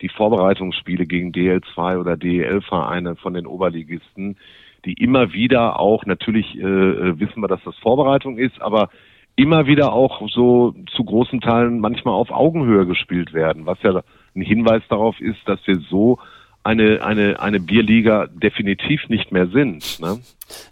[0.00, 4.36] die Vorbereitungsspiele gegen DL2 oder DEL-Vereine von den Oberligisten,
[4.84, 8.90] die immer wieder auch, natürlich äh, äh wissen wir, dass das Vorbereitung ist, aber
[9.36, 14.02] immer wieder auch so zu großen Teilen manchmal auf Augenhöhe gespielt werden, was ja
[14.34, 16.18] ein Hinweis darauf ist, dass wir so
[16.64, 20.00] eine, eine, eine Bierliga definitiv nicht mehr sind.
[20.00, 20.20] Ne?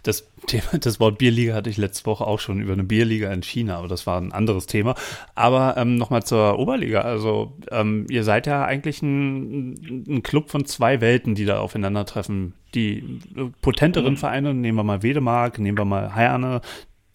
[0.03, 3.41] Das, Thema, das Wort Bierliga hatte ich letzte Woche auch schon über eine Bierliga in
[3.41, 4.95] China, aber das war ein anderes Thema.
[5.35, 7.01] Aber ähm, nochmal zur Oberliga.
[7.01, 12.53] Also ähm, ihr seid ja eigentlich ein, ein Club von zwei Welten, die da aufeinandertreffen.
[12.75, 13.21] Die
[13.61, 14.17] potenteren.
[14.17, 16.61] Vereine, nehmen wir mal Wedemark, nehmen wir mal Herne,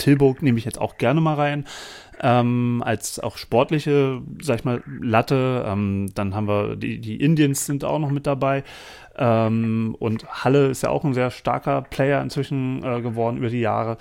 [0.02, 1.64] Tilburg nehme ich jetzt auch gerne mal rein.
[2.20, 5.64] Ähm, als auch sportliche, sag ich mal, Latte.
[5.66, 8.64] Ähm, dann haben wir die, die Indians sind auch noch mit dabei.
[9.16, 13.60] Ähm, und Halle ist ja auch ein sehr starker Player inzwischen äh, geworden über die
[13.60, 13.96] Jahre.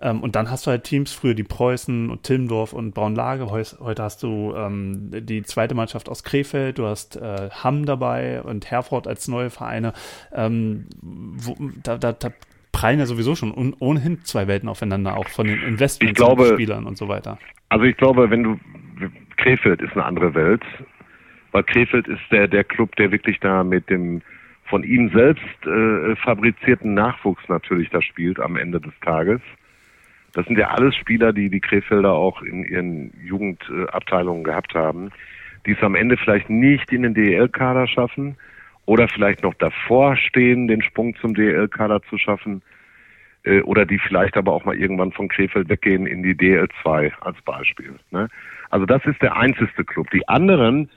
[0.00, 3.50] Ähm, und dann hast du halt Teams, früher die Preußen und Tilmdorf und Braunlage.
[3.50, 8.42] Heus, heute hast du ähm, die zweite Mannschaft aus Krefeld, du hast äh, Hamm dabei
[8.42, 9.92] und Herford als neue Vereine.
[10.32, 12.30] Ähm, wo, da, da, da
[12.74, 16.98] prallen ja sowieso schon ohnehin zwei Welten aufeinander, auch von den Investments glaube, Spielern und
[16.98, 17.38] so weiter.
[17.68, 18.60] Also ich glaube, wenn du
[19.36, 20.62] Krefeld ist eine andere Welt,
[21.52, 24.22] weil Krefeld ist der der Club, der wirklich da mit dem
[24.66, 29.40] von ihm selbst äh, fabrizierten Nachwuchs natürlich da spielt am Ende des Tages.
[30.32, 35.10] Das sind ja alles Spieler, die die Krefelder auch in ihren Jugendabteilungen gehabt haben,
[35.64, 38.36] die es am Ende vielleicht nicht in den DEL-Kader schaffen,
[38.86, 42.62] oder vielleicht noch davor stehen, den Sprung zum DL-Kader zu schaffen
[43.44, 47.40] äh, oder die vielleicht aber auch mal irgendwann von Krefeld weggehen in die DL2 als
[47.42, 47.94] Beispiel.
[48.10, 48.28] Ne?
[48.70, 50.10] Also das ist der einzigste Club.
[50.10, 50.90] Die anderen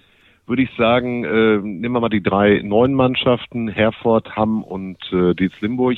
[0.48, 5.36] würde ich sagen, äh, nehmen wir mal die drei neuen Mannschaften, Herford, Hamm und äh,
[5.36, 5.98] Dietz Limburg.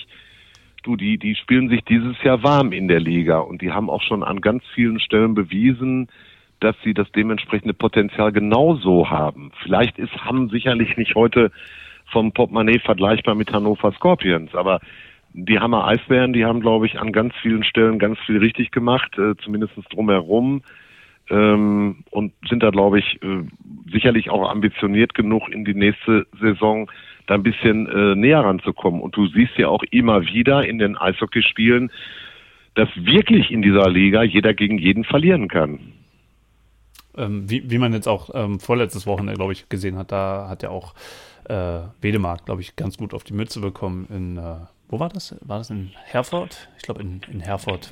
[0.84, 4.02] Du, die, die spielen sich dieses Jahr warm in der Liga und die haben auch
[4.02, 6.08] schon an ganz vielen Stellen bewiesen,
[6.60, 9.51] dass sie das dementsprechende Potenzial genauso haben.
[9.64, 11.51] Vielleicht ist Hamm sicherlich nicht heute
[12.12, 14.80] vom Portemonnaie vergleichbar mit Hannover Scorpions, aber
[15.34, 19.18] die Hammer Eisbären, die haben, glaube ich, an ganz vielen Stellen ganz viel richtig gemacht,
[19.18, 20.62] äh, zumindest drumherum.
[21.30, 23.43] ähm, und sind da, glaube ich, äh,
[23.91, 26.89] sicherlich auch ambitioniert genug in die nächste Saison
[27.28, 28.99] da ein bisschen äh, näher ranzukommen.
[28.99, 31.91] Und du siehst ja auch immer wieder in den Eishockeyspielen,
[32.74, 35.80] dass wirklich in dieser Liga jeder gegen jeden verlieren kann.
[37.18, 40.64] Ähm, wie, wie man jetzt auch ähm, vorletztes Wochenende, glaube ich, gesehen hat, da hat
[40.64, 40.93] ja auch
[41.45, 44.55] äh, Wedemark, glaube ich, ganz gut auf die Mütze bekommen in, äh,
[44.88, 45.36] wo war das?
[45.41, 46.70] War das in Herford?
[46.78, 47.91] Ich glaube in, in Herford.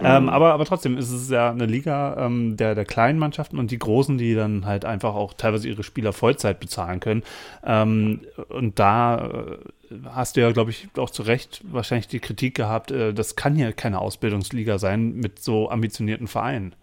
[0.00, 0.28] Ähm, mhm.
[0.28, 3.78] aber, aber trotzdem ist es ja eine Liga ähm, der, der kleinen Mannschaften und die
[3.78, 7.22] großen, die dann halt einfach auch teilweise ihre Spieler Vollzeit bezahlen können.
[7.64, 12.54] Ähm, und da äh, hast du ja, glaube ich, auch zu Recht wahrscheinlich die Kritik
[12.54, 16.74] gehabt, äh, das kann ja keine Ausbildungsliga sein mit so ambitionierten Vereinen.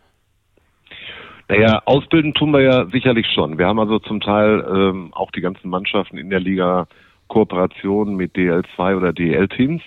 [1.50, 3.58] Naja, ausbilden tun wir ja sicherlich schon.
[3.58, 6.88] Wir haben also zum Teil ähm, auch die ganzen Mannschaften in der Liga
[7.28, 9.82] Kooperationen mit DL2 oder DL-Teams.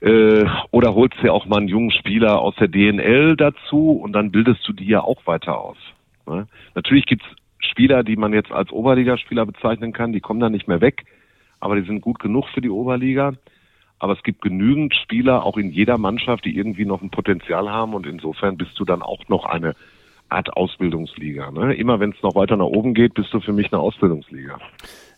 [0.00, 4.30] Äh, oder holst ja auch mal einen jungen Spieler aus der DNL dazu und dann
[4.30, 5.76] bildest du die ja auch weiter aus.
[6.26, 6.46] Ne?
[6.74, 7.26] Natürlich gibt's
[7.58, 11.04] Spieler, die man jetzt als Oberligaspieler bezeichnen kann, die kommen da nicht mehr weg,
[11.58, 13.32] aber die sind gut genug für die Oberliga.
[13.98, 17.94] Aber es gibt genügend Spieler auch in jeder Mannschaft, die irgendwie noch ein Potenzial haben
[17.94, 19.74] und insofern bist du dann auch noch eine
[20.28, 21.50] Art Ausbildungsliga.
[21.50, 21.74] Ne?
[21.74, 24.58] Immer wenn es noch weiter nach oben geht, bist du für mich eine Ausbildungsliga.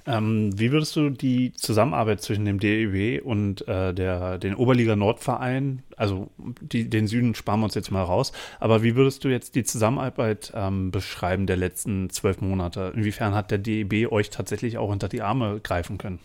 [0.07, 5.83] Ähm, wie würdest du die Zusammenarbeit zwischen dem DEW und äh, der, den Oberliga Nordverein,
[5.97, 9.57] also die, den Süden sparen wir uns jetzt mal raus, aber wie würdest du jetzt
[9.57, 12.93] die Zusammenarbeit ähm, beschreiben der letzten zwölf Monate?
[12.97, 16.19] Inwiefern hat der DEB euch tatsächlich auch unter die Arme greifen können?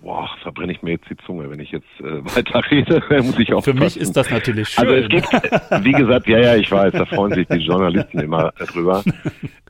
[0.00, 3.52] Boah, verbrenne ich mir jetzt die Zunge, wenn ich jetzt äh, weiter rede, muss ich
[3.52, 3.64] auch.
[3.64, 4.86] Für mich ist das natürlich schön.
[4.86, 5.32] Also es gibt,
[5.84, 9.02] wie gesagt, ja, ja, ich weiß, da freuen sich die Journalisten immer drüber.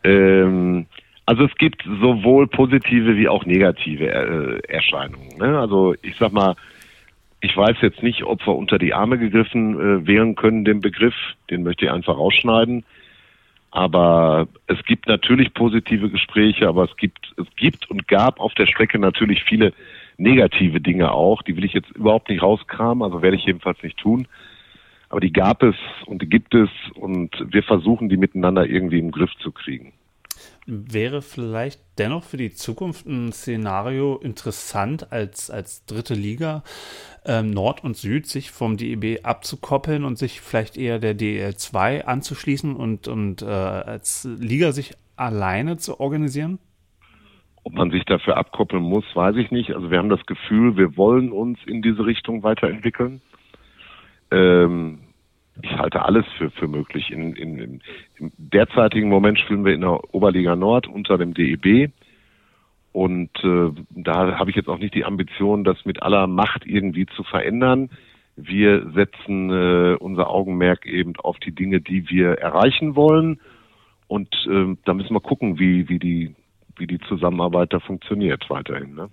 [0.04, 0.86] ähm,
[1.26, 5.36] also es gibt sowohl positive wie auch negative äh, Erscheinungen.
[5.38, 5.58] Ne?
[5.58, 6.54] Also ich sag mal,
[7.40, 11.14] ich weiß jetzt nicht, ob wir unter die Arme gegriffen äh, wählen können, den Begriff,
[11.50, 12.84] den möchte ich einfach rausschneiden.
[13.72, 18.66] Aber es gibt natürlich positive Gespräche, aber es gibt, es gibt und gab auf der
[18.66, 19.72] Strecke natürlich viele
[20.18, 21.42] negative Dinge auch.
[21.42, 24.28] Die will ich jetzt überhaupt nicht rauskramen, also werde ich jedenfalls nicht tun.
[25.08, 29.12] Aber die gab es und die gibt es und wir versuchen, die miteinander irgendwie im
[29.12, 29.92] Griff zu kriegen.
[30.66, 36.64] Wäre vielleicht dennoch für die Zukunft ein Szenario interessant, als, als dritte Liga
[37.24, 42.74] ähm, Nord und Süd sich vom DEB abzukoppeln und sich vielleicht eher der DL2 anzuschließen
[42.74, 46.58] und, und äh, als Liga sich alleine zu organisieren?
[47.66, 49.74] Ob man sich dafür abkoppeln muss, weiß ich nicht.
[49.74, 53.20] Also wir haben das Gefühl, wir wollen uns in diese Richtung weiterentwickeln.
[54.30, 55.00] Ähm,
[55.60, 57.10] ich halte alles für, für möglich.
[57.10, 57.80] In, in, in,
[58.18, 61.90] Im derzeitigen Moment spielen wir in der Oberliga Nord unter dem DEB.
[62.92, 67.06] Und äh, da habe ich jetzt auch nicht die Ambition, das mit aller Macht irgendwie
[67.06, 67.90] zu verändern.
[68.36, 73.40] Wir setzen äh, unser Augenmerk eben auf die Dinge, die wir erreichen wollen.
[74.06, 76.36] Und äh, da müssen wir gucken, wie, wie die
[76.78, 78.94] wie die Zusammenarbeit da funktioniert weiterhin.
[78.94, 79.10] Ne?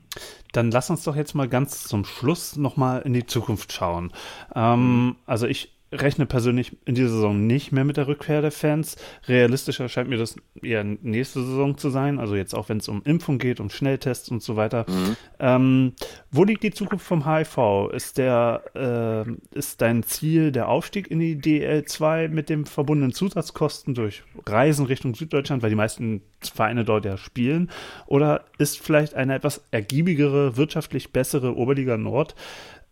[0.51, 4.11] Dann lass uns doch jetzt mal ganz zum Schluss nochmal in die Zukunft schauen.
[4.55, 8.97] Ähm, also ich rechne persönlich in dieser Saison nicht mehr mit der Rückkehr der Fans.
[9.27, 12.19] Realistischer scheint mir das eher nächste Saison zu sein.
[12.19, 14.85] Also jetzt auch, wenn es um Impfung geht, um Schnelltests und so weiter.
[14.89, 15.15] Mhm.
[15.39, 15.93] Ähm,
[16.31, 17.91] wo liegt die Zukunft vom HIV?
[17.93, 23.93] Ist der, äh, ist dein Ziel der Aufstieg in die DL2 mit dem verbundenen Zusatzkosten
[23.93, 27.69] durch Reisen Richtung Süddeutschland, weil die meisten Vereine dort ja spielen?
[28.07, 32.35] Oder ist vielleicht eine etwas ergiebigere, wirtschaftlich bessere Oberliga Nord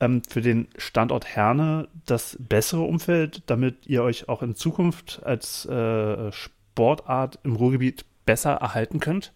[0.01, 5.65] ähm, für den Standort Herne das bessere Umfeld, damit ihr euch auch in Zukunft als
[5.67, 9.31] äh, Sportart im Ruhrgebiet besser erhalten könnt?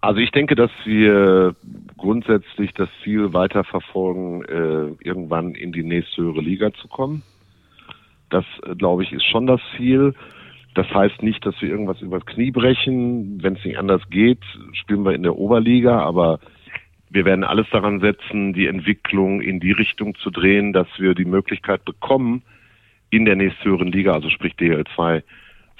[0.00, 1.54] Also ich denke, dass wir
[1.96, 7.22] grundsätzlich das Ziel weiterverfolgen, äh, irgendwann in die nächste höhere Liga zu kommen.
[8.28, 10.14] Das, äh, glaube ich, ist schon das Ziel.
[10.74, 13.42] Das heißt nicht, dass wir irgendwas übers Knie brechen.
[13.42, 14.42] Wenn es nicht anders geht,
[14.72, 16.40] spielen wir in der Oberliga, aber
[17.12, 21.26] wir werden alles daran setzen, die Entwicklung in die Richtung zu drehen, dass wir die
[21.26, 22.42] Möglichkeit bekommen,
[23.10, 25.22] in der nächsthöheren Liga, also sprich DL2,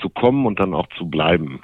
[0.00, 1.62] zu kommen und dann auch zu bleiben.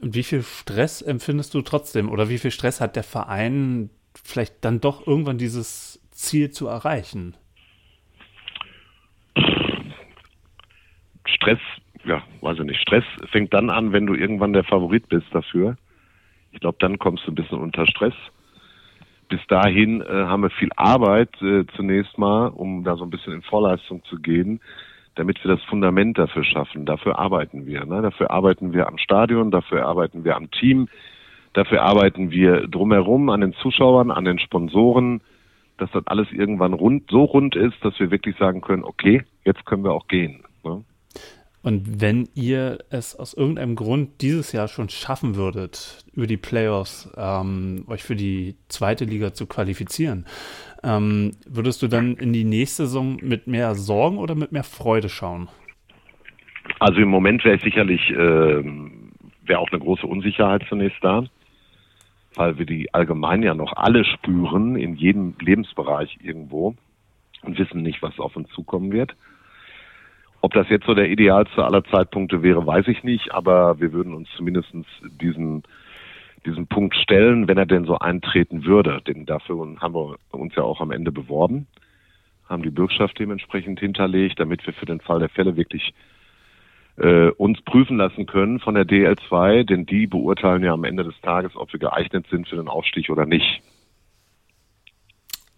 [0.00, 4.80] Wie viel Stress empfindest du trotzdem oder wie viel Stress hat der Verein, vielleicht dann
[4.80, 7.36] doch irgendwann dieses Ziel zu erreichen?
[11.26, 11.60] Stress,
[12.04, 12.80] ja, weiß ich nicht.
[12.80, 15.76] Stress fängt dann an, wenn du irgendwann der Favorit bist dafür.
[16.54, 18.14] Ich glaube, dann kommst du ein bisschen unter Stress.
[19.28, 23.32] Bis dahin äh, haben wir viel Arbeit äh, zunächst mal, um da so ein bisschen
[23.32, 24.60] in Vorleistung zu gehen,
[25.16, 26.86] damit wir das Fundament dafür schaffen.
[26.86, 27.84] Dafür arbeiten wir.
[27.84, 28.02] Ne?
[28.02, 30.88] Dafür arbeiten wir am Stadion, dafür arbeiten wir am Team,
[31.54, 35.20] dafür arbeiten wir drumherum an den Zuschauern, an den Sponsoren.
[35.76, 39.66] dass das alles irgendwann rund, so rund ist, dass wir wirklich sagen können, okay, jetzt
[39.66, 40.43] können wir auch gehen.
[41.64, 47.10] Und wenn ihr es aus irgendeinem Grund dieses Jahr schon schaffen würdet, über die Playoffs
[47.16, 50.26] ähm, euch für die zweite Liga zu qualifizieren,
[50.82, 55.08] ähm, würdest du dann in die nächste Saison mit mehr Sorgen oder mit mehr Freude
[55.08, 55.48] schauen?
[56.80, 58.62] Also im Moment wäre sicherlich äh,
[59.46, 61.24] wäre auch eine große Unsicherheit zunächst da,
[62.34, 66.74] weil wir die allgemein ja noch alle spüren in jedem Lebensbereich irgendwo
[67.40, 69.16] und wissen nicht, was auf uns zukommen wird.
[70.44, 74.12] Ob das jetzt so der idealste aller Zeitpunkte wäre, weiß ich nicht, aber wir würden
[74.12, 74.68] uns zumindest
[75.18, 75.62] diesen,
[76.44, 79.00] diesen Punkt stellen, wenn er denn so eintreten würde.
[79.06, 81.66] Denn dafür haben wir uns ja auch am Ende beworben,
[82.46, 85.94] haben die Bürgschaft dementsprechend hinterlegt, damit wir für den Fall der Fälle wirklich
[86.98, 91.18] äh, uns prüfen lassen können von der DL2, denn die beurteilen ja am Ende des
[91.22, 93.62] Tages, ob wir geeignet sind für den Aufstieg oder nicht.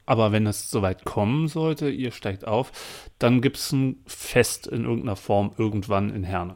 [0.07, 2.73] Aber wenn es soweit kommen sollte, ihr steigt auf,
[3.19, 6.55] dann gibt es ein Fest in irgendeiner Form irgendwann in Herne.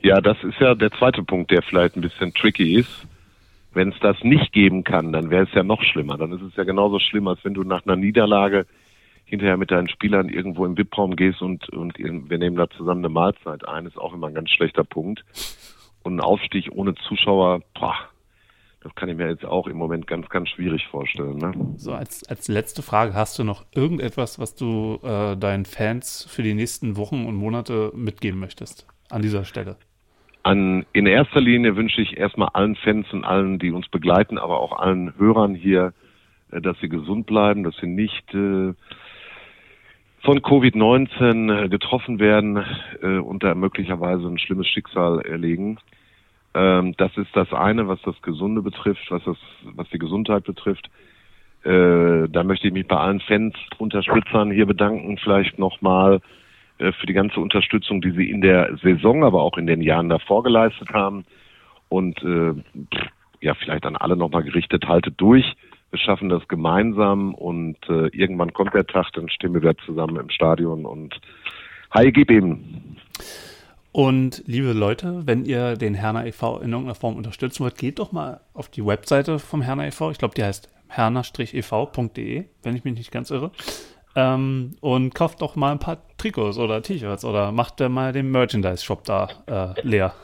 [0.00, 3.06] Ja, das ist ja der zweite Punkt, der vielleicht ein bisschen tricky ist.
[3.72, 6.16] Wenn es das nicht geben kann, dann wäre es ja noch schlimmer.
[6.16, 8.66] Dann ist es ja genauso schlimm, als wenn du nach einer Niederlage
[9.24, 13.12] hinterher mit deinen Spielern irgendwo im VIP-Raum gehst und, und wir nehmen da zusammen eine
[13.12, 15.24] Mahlzeit ein, ist auch immer ein ganz schlechter Punkt.
[16.02, 17.96] Und ein Aufstieg ohne Zuschauer, boah,
[18.82, 21.36] das kann ich mir jetzt auch im Moment ganz, ganz schwierig vorstellen.
[21.36, 21.52] Ne?
[21.76, 26.42] So, als, als letzte Frage, hast du noch irgendetwas, was du äh, deinen Fans für
[26.42, 29.76] die nächsten Wochen und Monate mitgeben möchtest an dieser Stelle?
[30.42, 34.60] An, in erster Linie wünsche ich erstmal allen Fans und allen, die uns begleiten, aber
[34.60, 35.92] auch allen Hörern hier,
[36.50, 38.72] äh, dass sie gesund bleiben, dass sie nicht äh,
[40.22, 42.64] von Covid-19 äh, getroffen werden
[43.02, 45.78] äh, und da möglicherweise ein schlimmes Schicksal erlegen.
[46.54, 49.36] Ähm, das ist das eine, was das Gesunde betrifft, was das,
[49.74, 50.90] was die Gesundheit betrifft.
[51.62, 56.20] Äh, da möchte ich mich bei allen Fans, Unterstützern hier bedanken, vielleicht nochmal
[56.78, 60.08] äh, für die ganze Unterstützung, die sie in der Saison, aber auch in den Jahren
[60.08, 61.24] davor geleistet haben.
[61.88, 62.54] Und äh,
[63.40, 65.44] ja, vielleicht an alle nochmal gerichtet, haltet durch.
[65.90, 70.16] Wir schaffen das gemeinsam und äh, irgendwann kommt der Tag, dann stehen wir wieder zusammen
[70.16, 71.20] im Stadion und
[71.90, 72.96] hi, gib ihm.
[73.92, 76.58] Und liebe Leute, wenn ihr den Herner e.V.
[76.58, 80.10] in irgendeiner Form unterstützen wollt, geht doch mal auf die Webseite vom Herner e.V.
[80.10, 83.50] Ich glaube, die heißt herner-ev.de, wenn ich mich nicht ganz irre.
[84.16, 89.04] Ähm, und kauft doch mal ein paar Trikots oder T-Shirts oder macht mal den Merchandise-Shop
[89.04, 90.14] da äh, leer.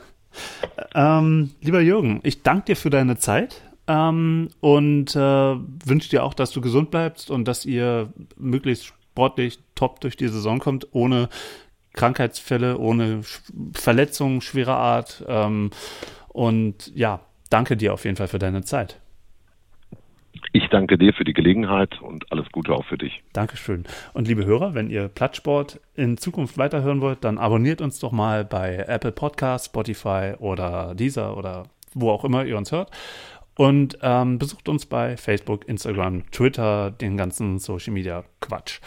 [0.93, 5.19] Ähm, lieber Jürgen, ich danke dir für deine Zeit ähm, und äh,
[5.85, 10.27] wünsche dir auch, dass du gesund bleibst und dass ihr möglichst sportlich top durch die
[10.27, 11.29] Saison kommt, ohne
[11.97, 13.21] Krankheitsfälle, ohne
[13.73, 15.25] Verletzungen schwerer Art.
[15.27, 15.71] Ähm,
[16.29, 17.19] und ja,
[17.49, 19.01] danke dir auf jeden Fall für deine Zeit.
[20.53, 23.23] Ich danke dir für die Gelegenheit und alles Gute auch für dich.
[23.33, 23.85] Dankeschön.
[24.13, 28.45] Und liebe Hörer, wenn ihr Plattsport in Zukunft weiterhören wollt, dann abonniert uns doch mal
[28.45, 32.91] bei Apple Podcasts, Spotify oder Deezer oder wo auch immer ihr uns hört.
[33.55, 38.79] Und ähm, besucht uns bei Facebook, Instagram, Twitter, den ganzen Social Media Quatsch.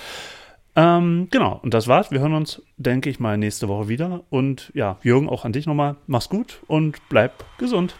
[0.76, 2.10] Ähm, genau, und das war's.
[2.10, 4.22] Wir hören uns, denke ich mal, nächste Woche wieder.
[4.30, 5.96] Und ja, Jürgen, auch an dich nochmal.
[6.06, 7.96] Mach's gut und bleib gesund.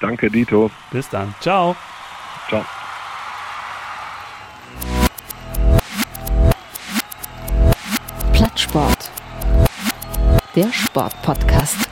[0.00, 0.70] Danke, Dito.
[0.90, 1.34] Bis dann.
[1.40, 1.76] Ciao.
[2.48, 2.64] Ciao.
[8.32, 9.10] Plattsport.
[10.56, 11.91] Der Sportpodcast.